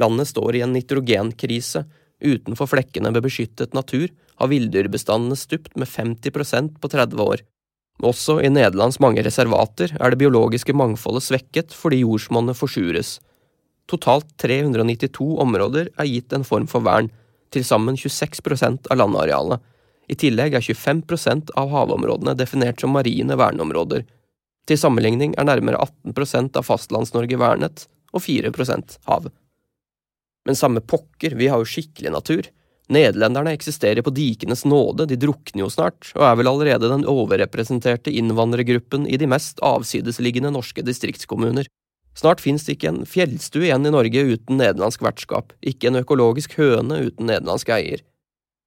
Landet 0.00 0.30
står 0.30 0.56
i 0.56 0.64
en 0.64 0.72
nitrogenkrise. 0.74 1.84
Utenfor 2.20 2.70
flekkene 2.70 3.12
med 3.12 3.22
beskyttet 3.26 3.76
natur 3.76 4.08
har 4.40 4.50
villdyrbestandene 4.50 5.38
stupt 5.38 5.76
med 5.78 5.90
50% 5.90 6.78
på 6.80 6.90
30 6.90 7.22
år. 7.22 7.44
Også 8.00 8.38
i 8.40 8.48
Nederlands 8.48 8.96
mange 9.02 9.22
reservater 9.24 9.92
er 9.98 10.12
det 10.12 10.20
biologiske 10.22 10.72
mangfoldet 10.76 11.26
svekket 11.26 11.74
fordi 11.76 12.00
jordsmonnet 12.00 12.56
forsures. 12.56 13.18
Totalt 13.90 14.28
392 14.40 15.26
områder 15.42 15.90
er 15.98 16.08
gitt 16.08 16.32
en 16.32 16.46
form 16.46 16.68
for 16.70 16.84
vern, 16.86 17.10
til 17.50 17.64
sammen 17.66 17.96
26% 17.98 18.86
av 18.92 19.00
landarealet. 19.00 19.58
I 20.10 20.16
tillegg 20.18 20.54
er 20.54 20.62
25% 20.62 21.50
av 21.58 21.70
havområdene 21.74 22.36
definert 22.38 22.80
som 22.82 22.94
marine 22.94 23.36
verneområder. 23.38 24.04
Til 24.70 24.78
sammenligning 24.78 25.34
er 25.38 25.48
nærmere 25.48 25.80
18% 25.82 26.56
av 26.58 26.66
Fastlands-Norge 26.66 27.38
vernet, 27.40 27.88
og 28.14 28.22
4% 28.22 28.96
hav. 29.10 29.28
Men 30.46 30.58
samme 30.58 30.82
pokker, 30.82 31.36
vi 31.38 31.50
har 31.50 31.60
jo 31.62 31.68
skikkelig 31.68 32.14
natur. 32.14 32.48
Nederlenderne 32.90 33.52
eksisterer 33.54 34.02
på 34.02 34.10
dikenes 34.10 34.64
nåde, 34.66 35.06
de 35.06 35.18
drukner 35.20 35.62
jo 35.62 35.68
snart, 35.70 36.08
og 36.16 36.24
er 36.26 36.38
vel 36.40 36.50
allerede 36.50 36.90
den 36.90 37.06
overrepresenterte 37.06 38.10
innvandrergruppen 38.10 39.06
i 39.06 39.18
de 39.20 39.28
mest 39.30 39.62
avsidesliggende 39.62 40.50
norske 40.56 40.82
distriktskommuner. 40.82 41.70
Snart 42.18 42.42
fins 42.42 42.66
det 42.66 42.74
ikke 42.74 42.90
en 42.90 43.04
fjellstue 43.06 43.68
igjen 43.68 43.86
i 43.86 43.94
Norge 43.94 44.26
uten 44.32 44.58
nederlandsk 44.58 45.06
vertskap, 45.06 45.54
ikke 45.62 45.92
en 45.92 46.00
økologisk 46.02 46.58
høne 46.58 46.98
uten 47.06 47.30
nederlandsk 47.30 47.70
eier. 47.78 48.02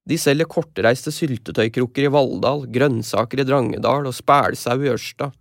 De 0.07 0.15
selger 0.19 0.47
kortreiste 0.47 1.11
syltetøykrukker 1.15 2.07
i 2.07 2.11
Valldal, 2.11 2.65
grønnsaker 2.71 3.43
i 3.43 3.47
Drangedal 3.47 4.07
og 4.07 4.15
spælsau 4.15 4.79
i 4.83 4.91
Ørsta. 4.95 5.33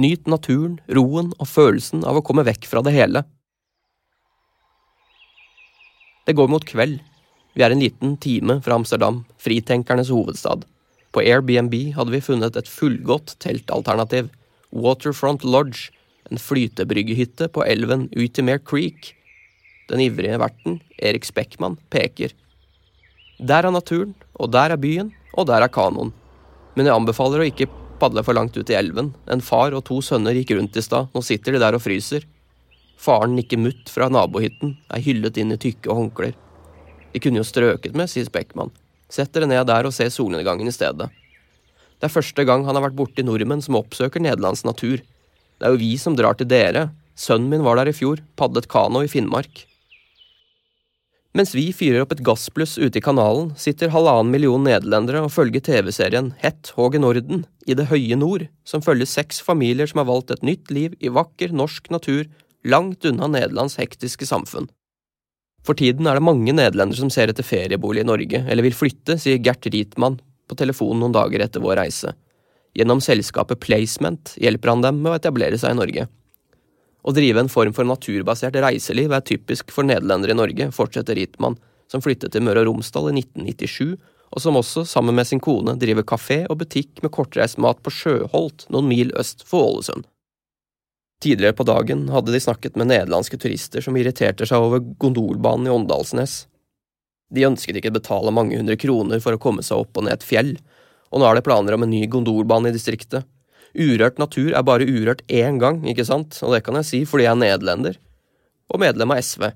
Nyt 0.00 0.24
naturen, 0.28 0.80
roen 0.88 1.32
og 1.36 1.48
følelsen 1.48 2.02
av 2.08 2.16
å 2.18 2.24
komme 2.24 2.48
vekk 2.48 2.64
fra 2.68 2.80
det 2.84 2.96
hele. 2.96 3.26
Det 6.24 6.32
går 6.36 6.48
mot 6.48 6.64
kveld, 6.64 7.02
vi 7.54 7.62
er 7.62 7.70
en 7.70 7.82
liten 7.82 8.16
time 8.18 8.58
fra 8.64 8.74
Amsterdam, 8.74 9.22
fritenkernes 9.38 10.10
hovedstad. 10.10 10.64
På 11.14 11.22
Airbnb 11.22 11.74
hadde 11.94 12.10
vi 12.10 12.22
funnet 12.24 12.56
et 12.58 12.70
fullgodt 12.70 13.36
teltalternativ, 13.42 14.32
Waterfront 14.74 15.44
Lodge, 15.46 15.92
en 16.30 16.40
flytebryggehytte 16.40 17.48
på 17.54 17.62
elven 17.62 18.08
Utimer 18.16 18.58
Creek. 18.58 19.12
Den 19.86 20.02
ivrige 20.02 20.40
verten, 20.42 20.80
Erik 20.98 21.26
Speckmann, 21.28 21.78
peker. 21.94 22.34
Der 23.38 23.66
er 23.66 23.74
naturen, 23.74 24.14
og 24.34 24.50
der 24.50 24.74
er 24.74 24.80
byen, 24.80 25.12
og 25.34 25.46
der 25.46 25.62
er 25.62 25.70
kanoen. 25.70 26.10
Men 26.74 26.88
jeg 26.88 26.96
anbefaler 26.96 27.44
å 27.44 27.50
ikke 27.52 27.70
padle 28.02 28.24
for 28.26 28.34
langt 28.34 28.56
ut 28.58 28.70
i 28.70 28.78
elven. 28.78 29.12
En 29.30 29.44
far 29.44 29.76
og 29.76 29.84
to 29.86 30.00
sønner 30.02 30.34
gikk 30.34 30.56
rundt 30.58 30.78
i 30.80 30.82
stad, 30.82 31.12
nå 31.14 31.22
sitter 31.22 31.54
de 31.54 31.62
der 31.62 31.78
og 31.78 31.84
fryser. 31.84 32.26
Faren 32.98 33.36
nikker 33.38 33.60
mutt 33.60 33.90
fra 33.92 34.08
nabohytten, 34.10 34.74
er 34.90 35.04
hyllet 35.04 35.38
inn 35.38 35.54
i 35.54 35.60
tykke 35.60 35.94
håndklær. 35.94 36.34
De 37.14 37.22
kunne 37.22 37.38
jo 37.38 37.46
strøket 37.46 37.94
med, 37.94 38.10
sier 38.10 38.26
Speckmann. 38.26 38.72
Sett 39.12 39.30
dere 39.34 39.46
ned 39.46 39.68
der 39.70 39.86
og 39.86 39.94
se 39.94 40.08
solnedgangen 40.10 40.66
i 40.66 40.74
stedet. 40.74 41.06
Det 42.00 42.08
er 42.08 42.12
første 42.12 42.44
gang 42.44 42.64
han 42.66 42.74
har 42.74 42.88
vært 42.88 42.98
borti 42.98 43.22
nordmenn 43.22 43.62
som 43.62 43.78
oppsøker 43.78 44.22
nederlands 44.22 44.64
natur. 44.66 44.98
Det 44.98 45.68
er 45.68 45.76
jo 45.76 45.80
vi 45.80 45.94
som 46.00 46.16
drar 46.18 46.34
til 46.36 46.50
dere. 46.50 46.88
Sønnen 47.14 47.52
min 47.52 47.62
var 47.62 47.78
der 47.78 47.92
i 47.92 47.94
fjor, 47.94 48.18
padlet 48.34 48.66
kano 48.68 49.04
i 49.04 49.10
Finnmark. 49.10 49.62
Mens 51.34 51.54
vi 51.54 51.68
fyrer 51.74 52.04
opp 52.04 52.12
et 52.14 52.22
gassbluss 52.26 52.76
ute 52.78 52.98
i 52.98 53.02
kanalen, 53.02 53.52
sitter 53.58 53.90
halvannen 53.90 54.30
million 54.30 54.62
nederlendere 54.66 55.24
og 55.26 55.32
følger 55.34 55.62
TV-serien 55.66 56.30
Hett 56.42 56.70
Håge 56.76 57.00
Norden 57.02 57.42
i 57.66 57.74
det 57.74 57.88
høye 57.90 58.18
nord, 58.18 58.46
som 58.62 58.82
følger 58.82 59.10
seks 59.10 59.40
familier 59.42 59.90
som 59.90 60.02
har 60.02 60.10
valgt 60.10 60.30
et 60.30 60.46
nytt 60.46 60.70
liv 60.74 60.94
i 61.02 61.10
vakker 61.10 61.54
norsk 61.54 61.90
natur 61.90 62.28
langt 62.62 63.06
unna 63.06 63.26
Nederlands 63.30 63.78
hektiske 63.80 64.26
samfunn. 64.30 64.70
For 65.64 65.76
tiden 65.78 66.06
er 66.06 66.18
det 66.18 66.26
mange 66.26 66.52
nederlendere 66.52 67.00
som 67.00 67.10
ser 67.12 67.30
etter 67.32 67.46
feriebolig 67.46 68.02
i 68.04 68.08
Norge, 68.08 68.42
eller 68.44 68.66
vil 68.66 68.76
flytte, 68.76 69.16
sier 69.20 69.40
Gert 69.40 69.64
Rietmann 69.72 70.18
på 70.48 70.58
telefonen 70.60 71.00
noen 71.00 71.14
dager 71.16 71.40
etter 71.40 71.62
vår 71.64 71.78
reise. 71.80 72.12
Gjennom 72.76 73.00
selskapet 73.04 73.62
Placement 73.62 74.34
hjelper 74.40 74.74
han 74.74 74.84
dem 74.84 75.00
med 75.00 75.12
å 75.12 75.16
etablere 75.16 75.58
seg 75.60 75.72
i 75.72 75.78
Norge. 75.78 76.06
Å 77.04 77.12
drive 77.12 77.44
en 77.44 77.52
form 77.52 77.72
for 77.76 77.88
naturbasert 77.88 78.56
reiseliv 78.64 79.12
er 79.12 79.24
typisk 79.24 79.72
for 79.72 79.86
nederlendere 79.88 80.34
i 80.34 80.38
Norge, 80.38 80.70
fortsetter 80.74 81.16
Rietmann, 81.16 81.56
som 81.88 82.04
flyttet 82.04 82.34
til 82.34 82.44
Møre 82.44 82.64
og 82.64 82.70
Romsdal 82.70 83.10
i 83.12 83.18
1997, 83.20 83.94
og 84.34 84.42
som 84.42 84.56
også, 84.58 84.82
sammen 84.88 85.14
med 85.16 85.28
sin 85.28 85.40
kone, 85.40 85.76
driver 85.80 86.04
kafé 86.14 86.42
og 86.50 86.58
butikk 86.64 87.04
med 87.04 87.12
kortreist 87.14 87.60
mat 87.62 87.80
på 87.84 87.92
Sjøholt, 87.92 88.66
noen 88.72 88.88
mil 88.90 89.12
øst 89.20 89.46
for 89.46 89.68
Ålesund. 89.68 90.08
Tidligere 91.24 91.56
på 91.56 91.64
dagen 91.64 92.08
hadde 92.12 92.34
de 92.34 92.40
snakket 92.42 92.74
med 92.76 92.90
nederlandske 92.90 93.38
turister 93.40 93.80
som 93.80 93.96
irriterte 93.96 94.44
seg 94.44 94.60
over 94.60 94.82
gondolbanen 95.00 95.70
i 95.70 95.72
Åndalsnes. 95.72 96.42
De 97.32 97.46
ønsket 97.48 97.78
ikke 97.80 97.94
betale 97.94 98.34
mange 98.34 98.58
hundre 98.60 98.76
kroner 98.76 99.22
for 99.24 99.32
å 99.32 99.40
komme 99.40 99.64
seg 99.64 99.86
opp 99.86 99.96
og 99.96 100.04
ned 100.04 100.18
et 100.18 100.26
fjell, 100.26 100.52
og 101.08 101.22
nå 101.22 101.30
er 101.30 101.38
det 101.38 101.46
planer 101.46 101.78
om 101.78 101.86
en 101.86 101.94
ny 101.94 102.02
gondolbane 102.12 102.68
i 102.68 102.76
distriktet. 102.76 103.24
Urørt 103.72 104.20
natur 104.20 104.52
er 104.52 104.68
bare 104.68 104.84
urørt 104.84 105.24
én 105.32 105.56
gang, 105.62 105.80
ikke 105.88 106.04
sant, 106.04 106.36
og 106.44 106.52
det 106.52 106.60
kan 106.66 106.76
jeg 106.82 106.90
si 106.90 107.04
fordi 107.08 107.24
jeg 107.24 107.32
er 107.32 107.40
nederlender. 107.40 107.96
Og 108.68 108.84
medlem 108.84 109.16
av 109.16 109.24
SV. 109.24 109.48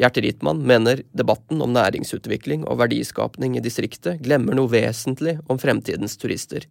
Gjert 0.00 0.18
Rittmann 0.24 0.64
mener 0.66 1.04
debatten 1.12 1.60
om 1.60 1.76
næringsutvikling 1.76 2.64
og 2.64 2.80
verdiskapning 2.80 3.58
i 3.58 3.62
distriktet 3.62 4.24
glemmer 4.24 4.56
noe 4.56 4.72
vesentlig 4.72 5.36
om 5.52 5.60
fremtidens 5.60 6.16
turister. 6.16 6.64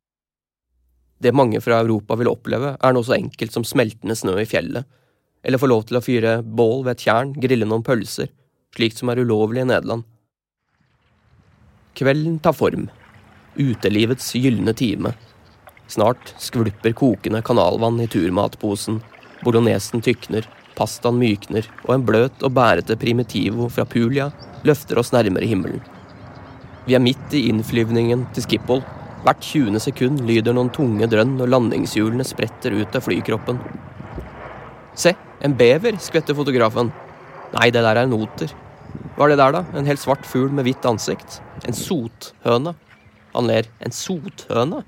Det 1.21 1.33
mange 1.37 1.61
fra 1.61 1.81
Europa 1.83 2.17
vil 2.17 2.31
oppleve, 2.31 2.75
er 2.81 2.93
noe 2.95 3.05
så 3.05 3.13
enkelt 3.17 3.53
som 3.53 3.65
smeltende 3.67 4.15
snø 4.17 4.39
i 4.41 4.47
fjellet, 4.49 4.87
eller 5.45 5.61
få 5.61 5.69
lov 5.69 5.85
til 5.89 5.99
å 5.99 6.03
fyre 6.05 6.39
bål 6.41 6.85
ved 6.85 6.95
et 6.95 7.05
tjern, 7.05 7.33
grille 7.37 7.67
noen 7.67 7.85
pølser, 7.85 8.31
slikt 8.75 9.01
som 9.01 9.11
er 9.13 9.21
ulovlig 9.21 9.61
i 9.61 9.67
Nederland. 9.69 10.07
Kvelden 11.97 12.39
tar 12.41 12.55
form. 12.57 12.87
Utelivets 13.59 14.31
gylne 14.37 14.73
time. 14.77 15.11
Snart 15.91 16.33
skvulper 16.39 16.95
kokende 16.95 17.41
kanalvann 17.45 17.99
i 18.01 18.07
turmatposen, 18.09 19.01
bolognesen 19.43 20.01
tykner, 20.01 20.47
pastaen 20.77 21.19
mykner, 21.19 21.67
og 21.83 21.97
en 21.97 22.05
bløt 22.07 22.45
og 22.47 22.55
bærete 22.55 22.95
primitivo 22.97 23.67
fra 23.69 23.85
Pulia 23.85 24.29
løfter 24.65 25.01
oss 25.01 25.11
nærmere 25.13 25.49
himmelen. 25.49 25.83
Vi 26.87 26.95
er 26.97 27.03
midt 27.03 27.35
i 27.37 27.43
innflyvningen 27.51 28.23
til 28.33 28.45
Skiphol, 28.47 28.81
Hvert 29.21 29.43
20. 29.45 29.77
sekund 29.83 30.23
lyder 30.25 30.55
noen 30.57 30.71
tunge 30.73 31.05
drønn 31.05 31.35
når 31.37 31.51
landingshjulene 31.53 32.25
spretter 32.25 32.73
ut 32.73 32.95
av 32.97 33.03
flykroppen. 33.05 33.59
Se, 34.97 35.13
en 35.45 35.53
bever, 35.57 35.99
skvetter 36.01 36.33
fotografen. 36.37 36.89
Nei, 37.53 37.67
det 37.69 37.83
der 37.85 37.99
er 37.99 38.07
en 38.07 38.15
oter. 38.17 38.49
Hva 39.13 39.27
er 39.27 39.33
det 39.33 39.37
der, 39.43 39.53
da? 39.53 39.61
En 39.77 39.85
helt 39.85 40.01
svart 40.01 40.25
fugl 40.25 40.49
med 40.57 40.65
hvitt 40.65 40.87
ansikt? 40.89 41.37
En 41.69 41.77
sothøne. 41.77 42.73
Han 43.35 43.49
ler. 43.49 43.69
En 43.85 43.93
sothøne? 43.93 44.81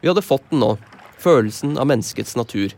Vi 0.00 0.10
hadde 0.10 0.24
fått 0.24 0.48
den 0.50 0.64
nå. 0.64 0.72
Følelsen 1.22 1.78
av 1.78 1.86
menneskets 1.92 2.34
natur. 2.36 2.74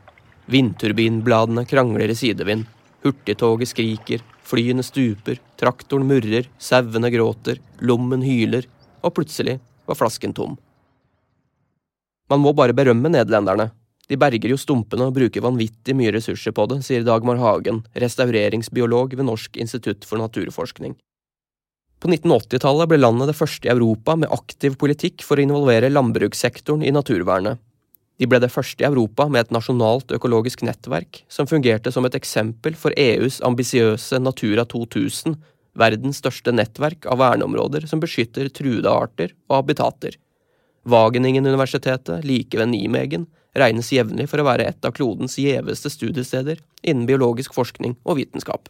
Vindturbinbladene 0.52 1.64
krangler 1.66 2.12
i 2.12 2.18
sidevind. 2.18 2.66
Hurtigtoget 3.06 3.72
skriker. 3.72 4.26
Flyene 4.46 4.84
stuper. 4.84 5.40
Traktoren 5.56 6.04
murrer. 6.10 6.50
Sauene 6.60 7.08
gråter. 7.14 7.62
Lommen 7.80 8.20
hyler. 8.26 8.68
Og 9.00 9.16
plutselig 9.16 9.56
var 9.88 9.98
flasken 9.98 10.34
tom. 10.36 10.56
Man 12.30 12.42
må 12.42 12.52
bare 12.58 12.74
berømme 12.74 13.10
nederlenderne. 13.12 13.70
De 14.06 14.18
berger 14.18 14.52
jo 14.52 14.58
stumpene 14.58 15.08
og 15.08 15.16
bruker 15.16 15.42
vanvittig 15.42 15.94
mye 15.98 16.12
ressurser 16.14 16.54
på 16.54 16.66
det, 16.70 16.80
sier 16.86 17.06
Dagmar 17.06 17.40
Hagen, 17.42 17.82
restaureringsbiolog 17.98 19.16
ved 19.18 19.26
Norsk 19.26 19.58
institutt 19.62 20.06
for 20.06 20.22
naturforskning. 20.22 20.94
På 22.02 22.10
1980-tallet 22.12 22.90
ble 22.90 23.00
landet 23.00 23.30
det 23.30 23.38
første 23.38 23.66
i 23.66 23.72
Europa 23.72 24.14
med 24.20 24.32
aktiv 24.34 24.76
politikk 24.78 25.24
for 25.26 25.38
å 25.38 25.46
involvere 25.46 25.90
landbrukssektoren 25.90 26.84
i 26.84 26.92
naturvernet. 26.94 27.58
De 28.16 28.28
ble 28.28 28.40
det 28.40 28.52
første 28.52 28.84
i 28.84 28.88
Europa 28.88 29.26
med 29.28 29.44
et 29.44 29.52
nasjonalt 29.52 30.12
økologisk 30.16 30.62
nettverk 30.64 31.22
som 31.32 31.48
fungerte 31.48 31.92
som 31.92 32.06
et 32.08 32.16
eksempel 32.16 32.76
for 32.78 32.94
EUs 32.96 33.42
ambisiøse 33.44 34.20
Natura 34.22 34.64
2000 34.68 35.36
verdens 35.78 36.20
største 36.22 36.52
nettverk 36.54 37.06
av 37.10 37.20
verneområder 37.20 37.86
som 37.90 38.00
beskytter 38.02 38.48
truede 38.54 38.90
arter 38.90 39.34
og 39.48 39.60
habitater. 39.60 40.16
Wageningen-universitetet, 40.86 42.24
like 42.24 42.58
ved 42.58 42.70
Nimegen, 42.70 43.26
regnes 43.56 43.90
jevnlig 43.92 44.28
for 44.30 44.40
å 44.40 44.46
være 44.46 44.68
et 44.70 44.86
av 44.86 44.94
klodens 44.96 45.38
gjeveste 45.40 45.90
studiesteder 45.90 46.60
innen 46.82 47.06
biologisk 47.08 47.56
forskning 47.56 47.96
og 48.04 48.20
vitenskap. 48.20 48.68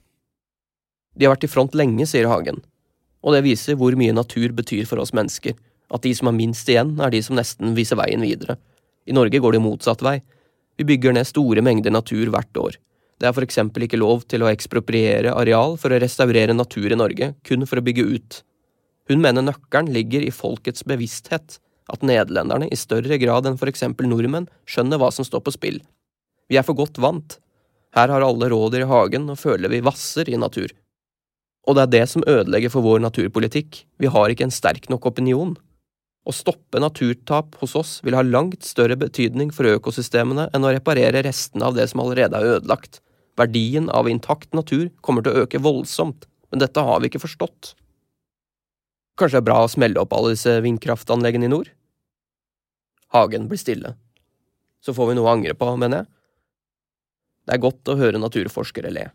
De 1.16 1.26
har 1.26 1.34
vært 1.34 1.46
i 1.48 1.50
front 1.50 1.74
lenge, 1.76 2.06
sier 2.08 2.28
Hagen, 2.30 2.62
og 3.24 3.34
det 3.34 3.44
viser 3.46 3.78
hvor 3.80 3.96
mye 3.98 4.14
natur 4.14 4.52
betyr 4.56 4.86
for 4.88 5.02
oss 5.02 5.14
mennesker, 5.16 5.56
at 5.92 6.02
de 6.02 6.12
som 6.14 6.30
har 6.30 6.36
minst 6.36 6.68
igjen, 6.68 6.96
er 7.00 7.12
de 7.12 7.22
som 7.22 7.36
nesten 7.38 7.76
viser 7.76 7.98
veien 7.98 8.22
videre. 8.24 8.58
I 9.06 9.14
Norge 9.14 9.38
går 9.42 9.56
det 9.56 9.62
motsatt 9.62 10.02
vei. 10.02 10.18
Vi 10.76 10.86
bygger 10.86 11.14
ned 11.14 11.28
store 11.28 11.62
mengder 11.64 11.94
natur 11.94 12.28
hvert 12.32 12.60
år. 12.60 12.78
Det 13.16 13.28
er 13.28 13.32
for 13.32 13.46
eksempel 13.46 13.86
ikke 13.86 14.00
lov 14.00 14.26
til 14.28 14.44
å 14.44 14.50
ekspropriere 14.50 15.32
areal 15.32 15.78
for 15.80 15.92
å 15.92 16.00
restaurere 16.02 16.56
natur 16.56 16.92
i 16.92 16.98
Norge, 16.98 17.32
kun 17.48 17.64
for 17.68 17.80
å 17.80 17.84
bygge 17.84 18.04
ut. 18.04 18.42
Hun 19.08 19.22
mener 19.22 19.44
nøkkelen 19.46 19.92
ligger 19.94 20.24
i 20.26 20.34
folkets 20.34 20.84
bevissthet, 20.84 21.58
at 21.86 22.02
nederlenderne 22.02 22.68
i 22.68 22.78
større 22.78 23.16
grad 23.22 23.46
enn 23.46 23.58
for 23.60 23.70
eksempel 23.70 24.08
nordmenn 24.10 24.48
skjønner 24.68 25.00
hva 25.00 25.12
som 25.14 25.24
står 25.26 25.44
på 25.46 25.54
spill. 25.54 25.78
Vi 26.50 26.58
er 26.58 26.66
for 26.66 26.78
godt 26.78 26.98
vant. 27.02 27.38
Her 27.96 28.10
har 28.12 28.26
alle 28.26 28.50
rådyr 28.52 28.84
i 28.84 28.90
hagen 28.90 29.30
og 29.32 29.40
føler 29.40 29.72
vi 29.72 29.84
vasser 29.86 30.28
i 30.28 30.36
natur. 30.40 30.74
Og 31.66 31.78
det 31.78 31.86
er 31.86 31.92
det 31.94 32.02
som 32.10 32.26
ødelegger 32.26 32.70
for 32.74 32.84
vår 32.84 33.00
naturpolitikk, 33.06 33.80
vi 33.98 34.10
har 34.10 34.30
ikke 34.30 34.46
en 34.46 34.54
sterk 34.54 34.90
nok 34.92 35.08
opinion. 35.08 35.56
Å 36.26 36.34
stoppe 36.34 36.82
naturtap 36.82 37.54
hos 37.62 37.74
oss 37.78 37.96
vil 38.06 38.18
ha 38.18 38.22
langt 38.26 38.66
større 38.66 38.98
betydning 38.98 39.52
for 39.54 39.70
økosystemene 39.70 40.48
enn 40.54 40.66
å 40.66 40.72
reparere 40.74 41.22
restene 41.26 41.66
av 41.66 41.78
det 41.78 41.86
som 41.90 42.02
allerede 42.02 42.38
er 42.38 42.58
ødelagt. 42.58 43.00
Verdien 43.36 43.90
av 43.92 44.08
intakt 44.08 44.54
natur 44.56 44.88
kommer 45.04 45.24
til 45.24 45.34
å 45.34 45.44
øke 45.44 45.60
voldsomt, 45.60 46.24
men 46.50 46.62
dette 46.62 46.80
har 46.80 47.02
vi 47.02 47.10
ikke 47.10 47.20
forstått. 47.20 47.74
Kanskje 49.16 49.38
det 49.38 49.42
er 49.44 49.48
bra 49.48 49.58
å 49.64 49.72
smelle 49.72 50.00
opp 50.00 50.14
alle 50.16 50.34
disse 50.34 50.58
vindkraftanleggene 50.64 51.48
i 51.48 51.52
nord? 51.52 51.70
Hagen 53.12 53.46
blir 53.48 53.60
stille. 53.60 53.94
Så 54.84 54.92
får 54.96 55.10
vi 55.10 55.18
noe 55.18 55.28
å 55.28 55.34
angre 55.36 55.56
på, 55.56 55.68
mener 55.76 56.02
jeg. 56.02 56.10
Det 57.46 57.54
er 57.54 57.62
godt 57.62 57.92
å 57.92 57.96
høre 58.00 58.20
naturforskere 58.20 58.90
le. 58.92 59.06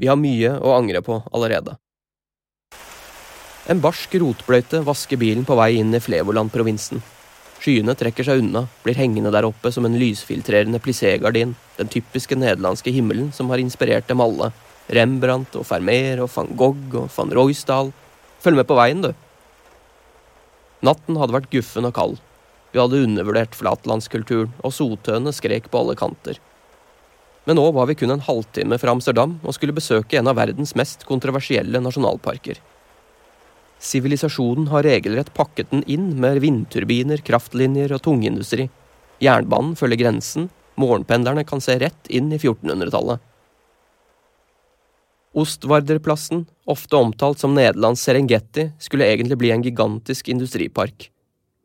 Vi 0.00 0.08
har 0.10 0.18
mye 0.18 0.56
å 0.58 0.74
angre 0.74 1.02
på 1.04 1.20
allerede. 1.30 1.76
En 3.70 3.80
barsk 3.84 4.16
rotbløyte 4.18 4.80
vasker 4.86 5.20
bilen 5.20 5.44
på 5.46 5.56
vei 5.58 5.76
inn 5.78 5.94
i 5.94 6.00
Flevoland-provinsen. 6.02 7.02
Skyene 7.60 7.92
trekker 7.92 8.24
seg 8.24 8.40
unna, 8.40 8.62
blir 8.80 8.96
hengende 8.96 9.32
der 9.34 9.44
oppe 9.44 9.68
som 9.74 9.84
en 9.84 9.98
lysfiltrerende 10.00 10.80
plissé-gardin, 10.80 11.52
den 11.76 11.90
typiske 11.92 12.38
nederlandske 12.38 12.92
himmelen 12.94 13.28
som 13.36 13.52
har 13.52 13.60
inspirert 13.60 14.08
dem 14.08 14.22
alle. 14.24 14.48
Rembrandt 14.90 15.58
og 15.60 15.66
Fermer 15.68 16.22
og 16.24 16.30
van 16.32 16.48
Gogh 16.56 16.96
og 17.02 17.10
van 17.12 17.34
Roysdal. 17.36 17.92
Følg 18.40 18.62
med 18.62 18.68
på 18.70 18.78
veien, 18.80 19.04
du. 19.04 19.12
Natten 20.80 21.20
hadde 21.20 21.36
vært 21.36 21.50
guffen 21.52 21.84
og 21.84 21.94
kald. 21.98 22.16
Vi 22.72 22.80
hadde 22.80 23.02
undervurdert 23.04 23.56
flatlandskulturen, 23.58 24.54
og 24.64 24.72
sotøene 24.72 25.34
skrek 25.36 25.68
på 25.68 25.82
alle 25.82 25.98
kanter. 26.00 26.40
Men 27.44 27.58
nå 27.60 27.66
var 27.76 27.88
vi 27.90 27.96
kun 28.00 28.14
en 28.14 28.24
halvtime 28.24 28.78
fra 28.80 28.94
Amsterdam 28.94 29.38
og 29.42 29.56
skulle 29.56 29.76
besøke 29.76 30.16
en 30.16 30.28
av 30.30 30.38
verdens 30.40 30.72
mest 30.78 31.04
kontroversielle 31.08 31.80
nasjonalparker. 31.82 32.60
Sivilisasjonen 33.80 34.68
har 34.68 34.84
regelrett 34.84 35.32
pakket 35.34 35.70
den 35.72 35.82
inn 35.88 36.12
med 36.20 36.42
vindturbiner, 36.44 37.22
kraftlinjer 37.24 37.94
og 37.96 38.02
tungindustri. 38.04 38.68
Jernbanen 39.24 39.72
følger 39.76 40.02
grensen, 40.02 40.50
morgenpendlerne 40.80 41.46
kan 41.48 41.64
se 41.64 41.78
rett 41.80 42.10
inn 42.12 42.28
i 42.32 42.38
1400-tallet. 42.38 43.24
Ostvarderplassen, 45.40 46.44
ofte 46.66 46.96
omtalt 46.96 47.38
som 47.40 47.54
Nederlands 47.54 48.02
Serengeti, 48.02 48.70
skulle 48.82 49.06
egentlig 49.06 49.38
bli 49.38 49.52
en 49.54 49.62
gigantisk 49.62 50.28
industripark. 50.28 51.08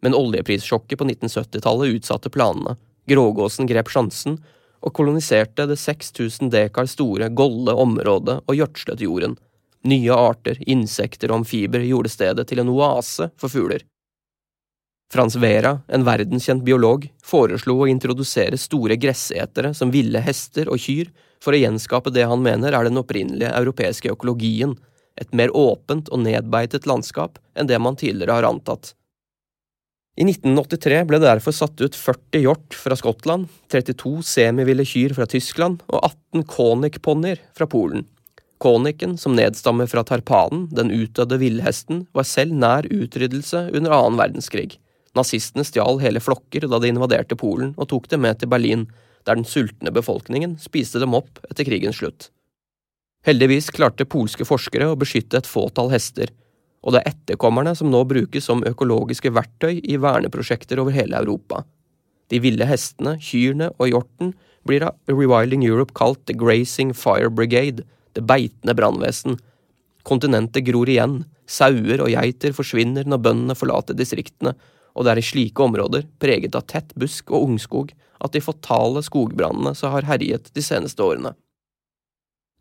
Men 0.05 0.15
oljeprissjokket 0.15 0.99
på 0.99 1.07
1970-tallet 1.09 1.97
utsatte 1.97 2.29
planene. 2.29 2.75
Grågåsen 3.09 3.67
grep 3.67 3.89
sjansen 3.89 4.37
og 4.85 4.93
koloniserte 4.93 5.65
det 5.67 5.79
6000 5.81 6.51
dekar 6.53 6.87
store 6.89 7.31
Golle 7.33 7.73
området 7.73 8.37
og 8.45 8.59
gjødslet 8.59 9.01
jorden. 9.01 9.35
Nye 9.85 10.13
arter, 10.13 10.57
insekter 10.65 11.29
og 11.31 11.43
amfiber 11.43 11.83
gjorde 11.85 12.09
stedet 12.09 12.47
til 12.49 12.61
en 12.63 12.71
oase 12.73 13.29
for 13.37 13.53
fugler. 13.53 13.83
Frans 15.13 15.35
Vera, 15.37 15.77
en 15.93 16.03
verdenskjent 16.07 16.63
biolog, 16.65 17.05
foreslo 17.23 17.77
å 17.77 17.87
introdusere 17.87 18.57
store 18.57 18.97
gressetere 18.97 19.75
som 19.77 19.93
ville 19.93 20.23
hester 20.25 20.71
og 20.73 20.81
kyr 20.81 21.11
for 21.43 21.53
å 21.53 21.61
gjenskape 21.61 22.13
det 22.13 22.25
han 22.25 22.41
mener 22.41 22.73
er 22.73 22.89
den 22.89 22.97
opprinnelige 22.97 23.53
europeiske 23.53 24.09
økologien, 24.15 24.73
et 25.15 25.31
mer 25.31 25.53
åpent 25.55 26.09
og 26.11 26.25
nedbeitet 26.25 26.89
landskap 26.89 27.37
enn 27.55 27.69
det 27.69 27.77
man 27.79 27.95
tidligere 27.95 28.39
har 28.39 28.49
antatt. 28.49 28.95
I 30.15 30.23
1983 30.23 31.03
ble 31.07 31.19
det 31.19 31.27
derfor 31.27 31.53
satt 31.55 31.81
ut 31.83 31.95
40 31.95 32.41
hjort 32.41 32.75
fra 32.79 32.95
Skottland, 32.95 33.49
32 33.71 34.23
semiville 34.25 34.85
kyr 34.87 35.13
fra 35.15 35.27
Tyskland 35.27 35.81
og 35.91 35.99
18 36.07 36.45
konikponnier 36.49 37.41
fra 37.55 37.67
Polen. 37.67 38.07
Koniken, 38.63 39.17
som 39.19 39.35
nedstammer 39.35 39.89
fra 39.91 40.03
tarpanen, 40.07 40.67
den 40.71 40.93
utdødde 40.95 41.39
villhesten, 41.41 42.05
var 42.15 42.27
selv 42.27 42.55
nær 42.55 42.87
utryddelse 42.87 43.67
under 43.75 43.95
annen 43.95 44.19
verdenskrig. 44.19 44.77
Nazistene 45.15 45.65
stjal 45.67 45.99
hele 46.03 46.21
flokker 46.23 46.67
da 46.71 46.79
de 46.79 46.91
invaderte 46.91 47.37
Polen 47.39 47.73
og 47.75 47.89
tok 47.91 48.07
dem 48.11 48.23
med 48.25 48.39
til 48.39 48.51
Berlin, 48.51 48.87
der 49.25 49.37
den 49.39 49.47
sultne 49.47 49.91
befolkningen 49.91 50.57
spiste 50.61 51.01
dem 51.01 51.15
opp 51.17 51.41
etter 51.49 51.67
krigens 51.67 51.99
slutt. 51.99 52.29
Heldigvis 53.25 53.71
klarte 53.73 54.05
polske 54.05 54.45
forskere 54.45 54.91
å 54.91 54.97
beskytte 54.99 55.39
et 55.39 55.49
fåtall 55.49 55.89
hester, 55.95 56.29
og 56.85 56.93
det 56.93 57.01
er 57.01 57.15
etterkommerne 57.15 57.73
som 57.77 57.89
nå 57.89 58.03
brukes 58.05 58.45
som 58.45 58.61
økologiske 58.67 59.31
verktøy 59.33 59.79
i 59.81 59.97
verneprosjekter 59.97 60.79
over 60.83 60.93
hele 60.93 61.17
Europa. 61.17 61.63
De 62.29 62.37
ville 62.41 62.67
hestene, 62.69 63.15
kyrne 63.21 63.71
og 63.79 63.89
hjorten 63.89 64.35
blir 64.65 64.85
av 64.85 64.97
Rewilding 65.09 65.65
Europe 65.65 65.95
kalt 65.97 66.21
The 66.29 66.37
Grazing 66.37 66.93
Fire 66.93 67.31
Brigade, 67.33 67.85
det 68.15 68.23
beitende 68.27 68.75
brannvesen. 68.77 69.37
Kontinentet 70.07 70.65
gror 70.67 70.89
igjen, 70.89 71.21
sauer 71.49 72.01
og 72.03 72.11
geiter 72.13 72.55
forsvinner 72.55 73.07
når 73.09 73.23
bøndene 73.27 73.57
forlater 73.57 73.97
distriktene, 73.97 74.55
og 74.95 75.05
det 75.05 75.13
er 75.13 75.21
i 75.21 75.27
slike 75.27 75.63
områder, 75.63 76.05
preget 76.21 76.55
av 76.55 76.67
tett 76.71 76.93
busk 76.95 77.33
og 77.33 77.49
ungskog, 77.49 77.91
at 78.23 78.33
de 78.33 78.43
fatale 78.43 79.03
skogbrannene 79.03 79.75
som 79.75 79.91
har 79.93 80.07
herjet 80.07 80.47
de 80.55 80.63
seneste 80.63 81.03
årene. 81.03 81.35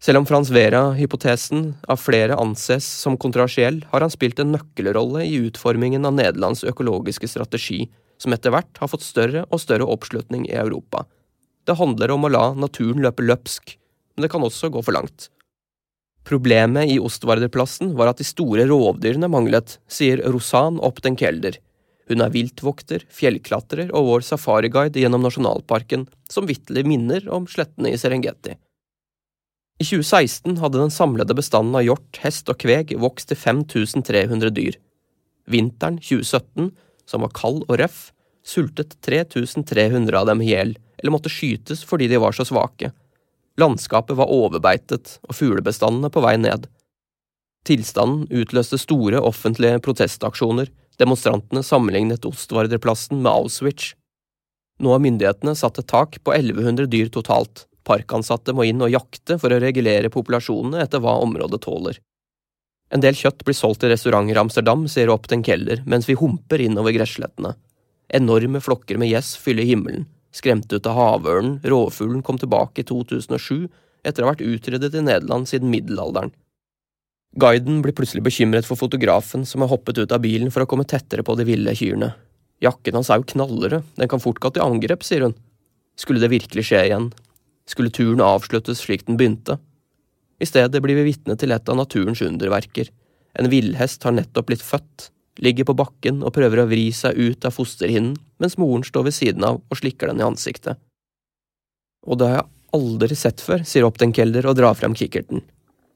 Selv 0.03 0.21
om 0.21 0.27
Frans 0.29 0.51
Vera-hypotesen 0.53 1.69
av 1.89 2.01
flere 2.03 2.37
anses 2.37 2.85
som 2.85 3.17
kontroversiell, 3.17 3.79
har 3.93 4.05
han 4.05 4.13
spilt 4.13 4.43
en 4.43 4.51
nøkkelrolle 4.53 5.23
i 5.25 5.39
utformingen 5.47 6.05
av 6.05 6.17
Nederlands 6.19 6.65
økologiske 6.67 7.31
strategi, 7.31 7.87
som 8.21 8.35
etter 8.35 8.53
hvert 8.53 8.83
har 8.83 8.91
fått 8.91 9.07
større 9.07 9.47
og 9.49 9.63
større 9.63 9.87
oppslutning 9.89 10.45
i 10.51 10.59
Europa. 10.59 11.07
Det 11.65 11.79
handler 11.79 12.13
om 12.13 12.27
å 12.27 12.33
la 12.33 12.45
naturen 12.59 13.01
løpe 13.05 13.25
løpsk, 13.25 13.79
men 14.15 14.27
det 14.27 14.33
kan 14.35 14.45
også 14.45 14.69
gå 14.75 14.83
for 14.85 14.97
langt. 14.97 15.31
Problemet 16.25 16.89
i 16.89 16.97
Ostvarderplassen 17.03 17.93
var 17.99 18.11
at 18.11 18.21
de 18.21 18.25
store 18.25 18.65
rovdyrene 18.71 19.29
manglet, 19.29 19.77
sier 19.93 20.23
Rosan 20.33 20.79
Optenkelder. 20.81 21.59
Hun 22.09 22.25
er 22.25 22.33
viltvokter, 22.33 23.05
fjellklatrer 23.13 23.91
og 23.93 24.09
vår 24.09 24.25
safariguide 24.25 25.01
gjennom 25.01 25.25
nasjonalparken, 25.25 26.07
som 26.29 26.49
vitterlig 26.49 26.85
minner 26.89 27.29
om 27.33 27.49
slettene 27.49 27.93
i 27.93 28.01
Serengeti. 28.01 28.57
I 29.81 29.85
2016 29.85 30.61
hadde 30.63 30.81
den 30.81 30.93
samlede 30.95 31.37
bestanden 31.37 31.77
av 31.77 31.85
hjort, 31.85 32.21
hest 32.23 32.49
og 32.49 32.61
kveg 32.63 32.95
vokst 33.01 33.33
til 33.33 33.41
5300 33.41 34.53
dyr. 34.55 34.77
Vinteren 35.51 35.99
2017, 36.01 36.71
som 37.11 37.25
var 37.25 37.35
kald 37.37 37.65
og 37.67 37.79
røff, 37.83 38.13
sultet 38.45 38.97
3300 39.05 40.17
av 40.17 40.29
dem 40.31 40.45
i 40.45 40.53
hjel, 40.53 40.77
eller 41.01 41.13
måtte 41.13 41.33
skytes 41.33 41.83
fordi 41.85 42.09
de 42.13 42.21
var 42.23 42.37
så 42.37 42.47
svake. 42.49 42.93
Landskapet 43.61 44.17
var 44.19 44.33
overbeitet 44.35 45.19
og 45.29 45.37
fuglebestandene 45.39 46.11
på 46.11 46.23
vei 46.25 46.35
ned. 46.41 46.67
Tilstanden 47.65 48.27
utløste 48.35 48.79
store 48.81 49.21
offentlige 49.23 49.79
protestaksjoner, 49.85 50.73
demonstrantene 50.99 51.63
sammenlignet 51.65 52.27
Ostvarderplassen 52.29 53.23
med 53.23 53.31
Auschwitz. 53.33 53.95
Nå 54.83 54.91
har 54.91 55.03
myndighetene 55.03 55.55
satt 55.57 55.79
et 55.79 55.89
tak 55.91 56.19
på 56.27 56.35
1100 56.35 56.91
dyr 56.91 57.13
totalt, 57.15 57.67
parkansatte 57.87 58.53
må 58.57 58.67
inn 58.67 58.83
og 58.83 58.91
jakte 58.93 59.39
for 59.39 59.55
å 59.55 59.61
regulere 59.63 60.11
populasjonene 60.11 60.83
etter 60.83 61.03
hva 61.05 61.15
området 61.23 61.63
tåler. 61.63 62.01
En 62.93 63.03
del 63.03 63.17
kjøtt 63.17 63.47
blir 63.47 63.57
solgt 63.57 63.83
til 63.83 63.95
restauranter 63.95 64.37
i 64.37 64.43
Amsterdam, 64.43 64.85
sier 64.91 65.13
Opten 65.15 65.43
Keller, 65.47 65.81
mens 65.87 66.09
vi 66.11 66.19
humper 66.19 66.63
innover 66.63 66.95
gresslettene. 66.97 67.55
Enorme 68.15 68.61
flokker 68.63 68.99
med 69.01 69.11
gjess 69.11 69.35
fyller 69.41 69.67
himmelen, 69.67 70.05
skremt 70.35 70.73
ut 70.73 70.87
av 70.91 70.99
havørnen, 70.99 71.61
rovfuglen 71.63 72.23
kom 72.27 72.41
tilbake 72.41 72.83
i 72.83 72.89
2007 72.89 73.69
etter 74.05 74.23
å 74.23 74.29
ha 74.29 74.35
vært 74.35 74.45
utryddet 74.45 74.97
i 74.99 75.05
Nederland 75.05 75.49
siden 75.49 75.71
middelalderen. 75.73 76.35
Guiden 77.41 77.81
blir 77.83 77.95
plutselig 77.97 78.23
bekymret 78.23 78.67
for 78.67 78.79
fotografen 78.79 79.43
som 79.49 79.65
har 79.65 79.73
hoppet 79.73 79.99
ut 79.99 80.13
av 80.15 80.23
bilen 80.23 80.53
for 80.55 80.63
å 80.63 80.69
komme 80.71 80.87
tettere 80.87 81.25
på 81.27 81.35
de 81.39 81.47
ville 81.49 81.75
kyrne. 81.75 82.13
Jakken 82.63 82.95
hans 82.95 83.11
er 83.11 83.19
jo 83.19 83.31
knallrød, 83.33 83.81
den 83.99 84.11
kan 84.11 84.23
fort 84.23 84.39
gå 84.43 84.53
til 84.55 84.63
angrep, 84.63 85.03
sier 85.03 85.27
hun. 85.27 85.35
Skulle 85.99 86.23
det 86.23 86.31
virkelig 86.31 86.69
skje 86.69 86.85
igjen? 86.89 87.09
Skulle 87.71 87.95
turen 87.95 88.23
avsluttes 88.23 88.83
slik 88.85 89.07
den 89.09 89.19
begynte? 89.19 89.59
I 90.43 90.47
stedet 90.47 90.83
blir 90.83 90.99
vi 90.99 91.09
vitne 91.11 91.37
til 91.39 91.55
et 91.55 91.69
av 91.71 91.79
naturens 91.79 92.23
underverker. 92.23 92.91
En 93.39 93.51
villhest 93.51 94.03
har 94.07 94.15
nettopp 94.15 94.51
blitt 94.51 94.63
født, 94.63 95.09
ligger 95.43 95.67
på 95.67 95.77
bakken 95.79 96.23
og 96.23 96.35
prøver 96.37 96.63
å 96.63 96.69
vri 96.71 96.87
seg 96.95 97.19
ut 97.19 97.47
av 97.47 97.55
fosterhinnen, 97.57 98.15
mens 98.45 98.59
moren 98.61 98.85
står 98.85 99.09
ved 99.09 99.17
siden 99.17 99.47
av 99.49 99.63
og 99.63 99.81
slikker 99.81 100.13
den 100.13 100.21
i 100.21 100.27
ansiktet. 100.27 100.79
Og 102.05 102.21
det 102.21 102.29
har 102.29 102.43
jeg 102.43 102.51
aldri 102.77 103.17
sett 103.17 103.41
før, 103.41 103.65
sier 103.65 103.87
Optenkelder 103.89 104.47
og 104.51 104.59
drar 104.59 104.77
frem 104.77 104.97
kikkerten. 104.99 105.43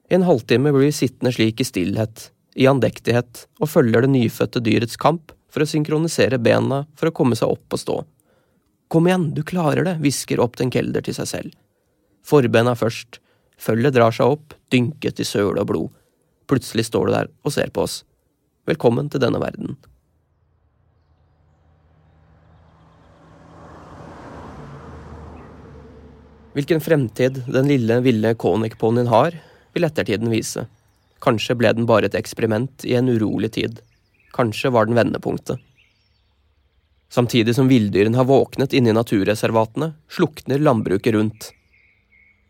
I 0.08 0.16
en 0.16 0.24
halvtime 0.24 0.72
blir 0.72 0.88
vi 0.88 0.94
sittende 0.96 1.34
slik 1.34 1.60
i 1.60 1.66
stillhet, 1.68 2.30
i 2.56 2.68
andektighet, 2.70 3.44
og 3.60 3.68
følger 3.68 4.06
det 4.06 4.12
nyfødte 4.14 4.62
dyrets 4.64 4.96
kamp 5.00 5.34
for 5.52 5.64
å 5.64 5.68
synkronisere 5.68 6.40
bena 6.40 6.84
for 6.96 7.10
å 7.10 7.14
komme 7.14 7.36
seg 7.36 7.52
opp 7.52 7.76
og 7.76 7.82
stå. 7.82 7.98
Kom 8.88 9.08
igjen, 9.08 9.28
du 9.36 9.42
klarer 9.44 9.84
det, 9.84 9.98
hvisker 10.00 10.40
Optenkelder 10.40 11.04
til 11.04 11.16
seg 11.18 11.28
selv. 11.28 11.52
Forbena 12.24 12.72
først, 12.78 13.20
følget 13.60 13.98
drar 13.98 14.14
seg 14.16 14.38
opp, 14.38 14.56
dynket 14.72 15.20
i 15.20 15.28
søle 15.28 15.60
og 15.60 15.68
blod. 15.68 15.92
Plutselig 16.48 16.88
står 16.88 17.08
du 17.08 17.16
der 17.18 17.30
og 17.44 17.52
ser 17.52 17.72
på 17.74 17.84
oss. 17.84 18.00
Velkommen 18.68 19.12
til 19.12 19.20
denne 19.20 19.40
verden. 19.42 19.76
Hvilken 26.58 26.80
fremtid 26.82 27.36
den 27.46 27.68
lille, 27.70 28.00
ville 28.02 28.32
Konik-ponnien 28.34 29.06
har, 29.06 29.36
vil 29.76 29.86
ettertiden 29.86 30.26
vise. 30.26 30.64
Kanskje 31.22 31.54
ble 31.54 31.70
den 31.70 31.86
bare 31.86 32.08
et 32.08 32.16
eksperiment 32.18 32.82
i 32.82 32.96
en 32.98 33.06
urolig 33.12 33.52
tid. 33.54 33.76
Kanskje 34.34 34.72
var 34.74 34.88
den 34.88 34.98
vendepunktet. 34.98 35.60
Samtidig 37.14 37.54
som 37.54 37.70
villdyrene 37.70 38.18
har 38.18 38.26
våknet 38.26 38.74
inne 38.74 38.90
i 38.90 38.96
naturreservatene, 38.96 39.92
slukner 40.10 40.58
landbruket 40.58 41.14
rundt. 41.14 41.46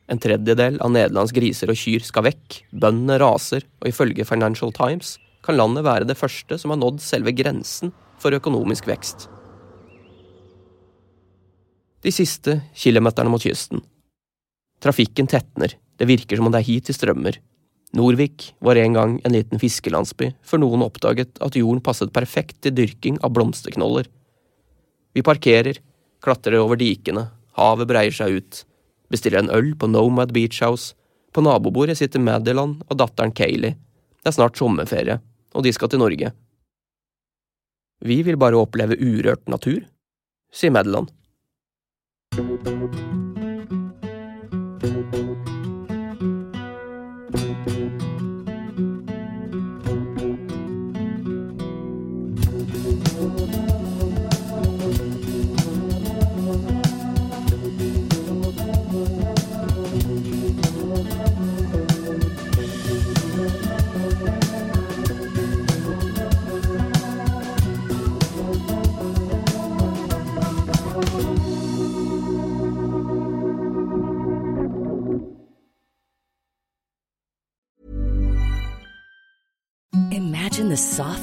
En 0.09 0.25
tredjedel 0.25 0.81
av 0.81 0.95
Nederlands 0.97 1.37
griser 1.37 1.69
og 1.69 1.77
kyr 1.77 2.09
skal 2.09 2.31
vekk, 2.31 2.63
bøndene 2.73 3.21
raser, 3.21 3.69
og 3.83 3.93
ifølge 3.93 4.25
Financial 4.25 4.73
Times 4.73 5.19
kan 5.45 5.61
landet 5.61 5.85
være 5.85 6.09
det 6.09 6.17
første 6.17 6.57
som 6.57 6.73
har 6.73 6.81
nådd 6.81 7.05
selve 7.05 7.37
grensen 7.37 7.93
for 8.17 8.33
økonomisk 8.33 8.89
vekst. 8.89 9.29
De 12.01 12.15
siste 12.15 12.63
kilometerne 12.73 13.29
mot 13.29 13.45
kysten. 13.45 13.85
Trafikken 14.83 15.27
tetner, 15.27 15.75
det 15.99 16.07
virker 16.07 16.39
som 16.39 16.47
om 16.47 16.55
det 16.55 16.63
er 16.63 16.69
hit 16.69 16.89
de 16.89 16.95
strømmer. 16.95 17.41
Norvik 17.97 18.53
var 18.63 18.77
en 18.77 18.95
gang 18.95 19.17
en 19.25 19.35
liten 19.35 19.59
fiskelandsby, 19.59 20.31
før 20.45 20.63
noen 20.63 20.85
oppdaget 20.85 21.41
at 21.43 21.57
jorden 21.57 21.83
passet 21.85 22.13
perfekt 22.15 22.61
til 22.63 22.77
dyrking 22.77 23.19
av 23.25 23.33
blomsterknoller. 23.35 24.07
Vi 25.17 25.25
parkerer, 25.25 25.81
klatrer 26.23 26.61
over 26.61 26.79
dikene, 26.79 27.31
havet 27.59 27.89
breier 27.91 28.15
seg 28.15 28.39
ut, 28.39 28.63
bestiller 29.11 29.43
en 29.43 29.53
øl 29.55 29.73
på 29.79 29.89
Nomad 29.91 30.35
Beach 30.37 30.61
House, 30.63 30.95
på 31.33 31.43
nabobordet 31.45 31.99
sitter 31.99 32.23
Madeline 32.23 32.79
og 32.87 33.01
datteren 33.01 33.35
Kayleigh. 33.35 33.79
Det 34.23 34.31
er 34.31 34.37
snart 34.37 34.59
sommerferie, 34.61 35.19
og 35.55 35.65
de 35.65 35.73
skal 35.75 35.91
til 35.91 36.03
Norge. 36.03 36.33
Vi 38.05 38.23
vil 38.23 38.39
bare 38.39 38.59
oppleve 38.61 38.99
urørt 39.01 39.49
natur, 39.51 39.83
sier 40.55 40.75
Madeline. 40.75 41.11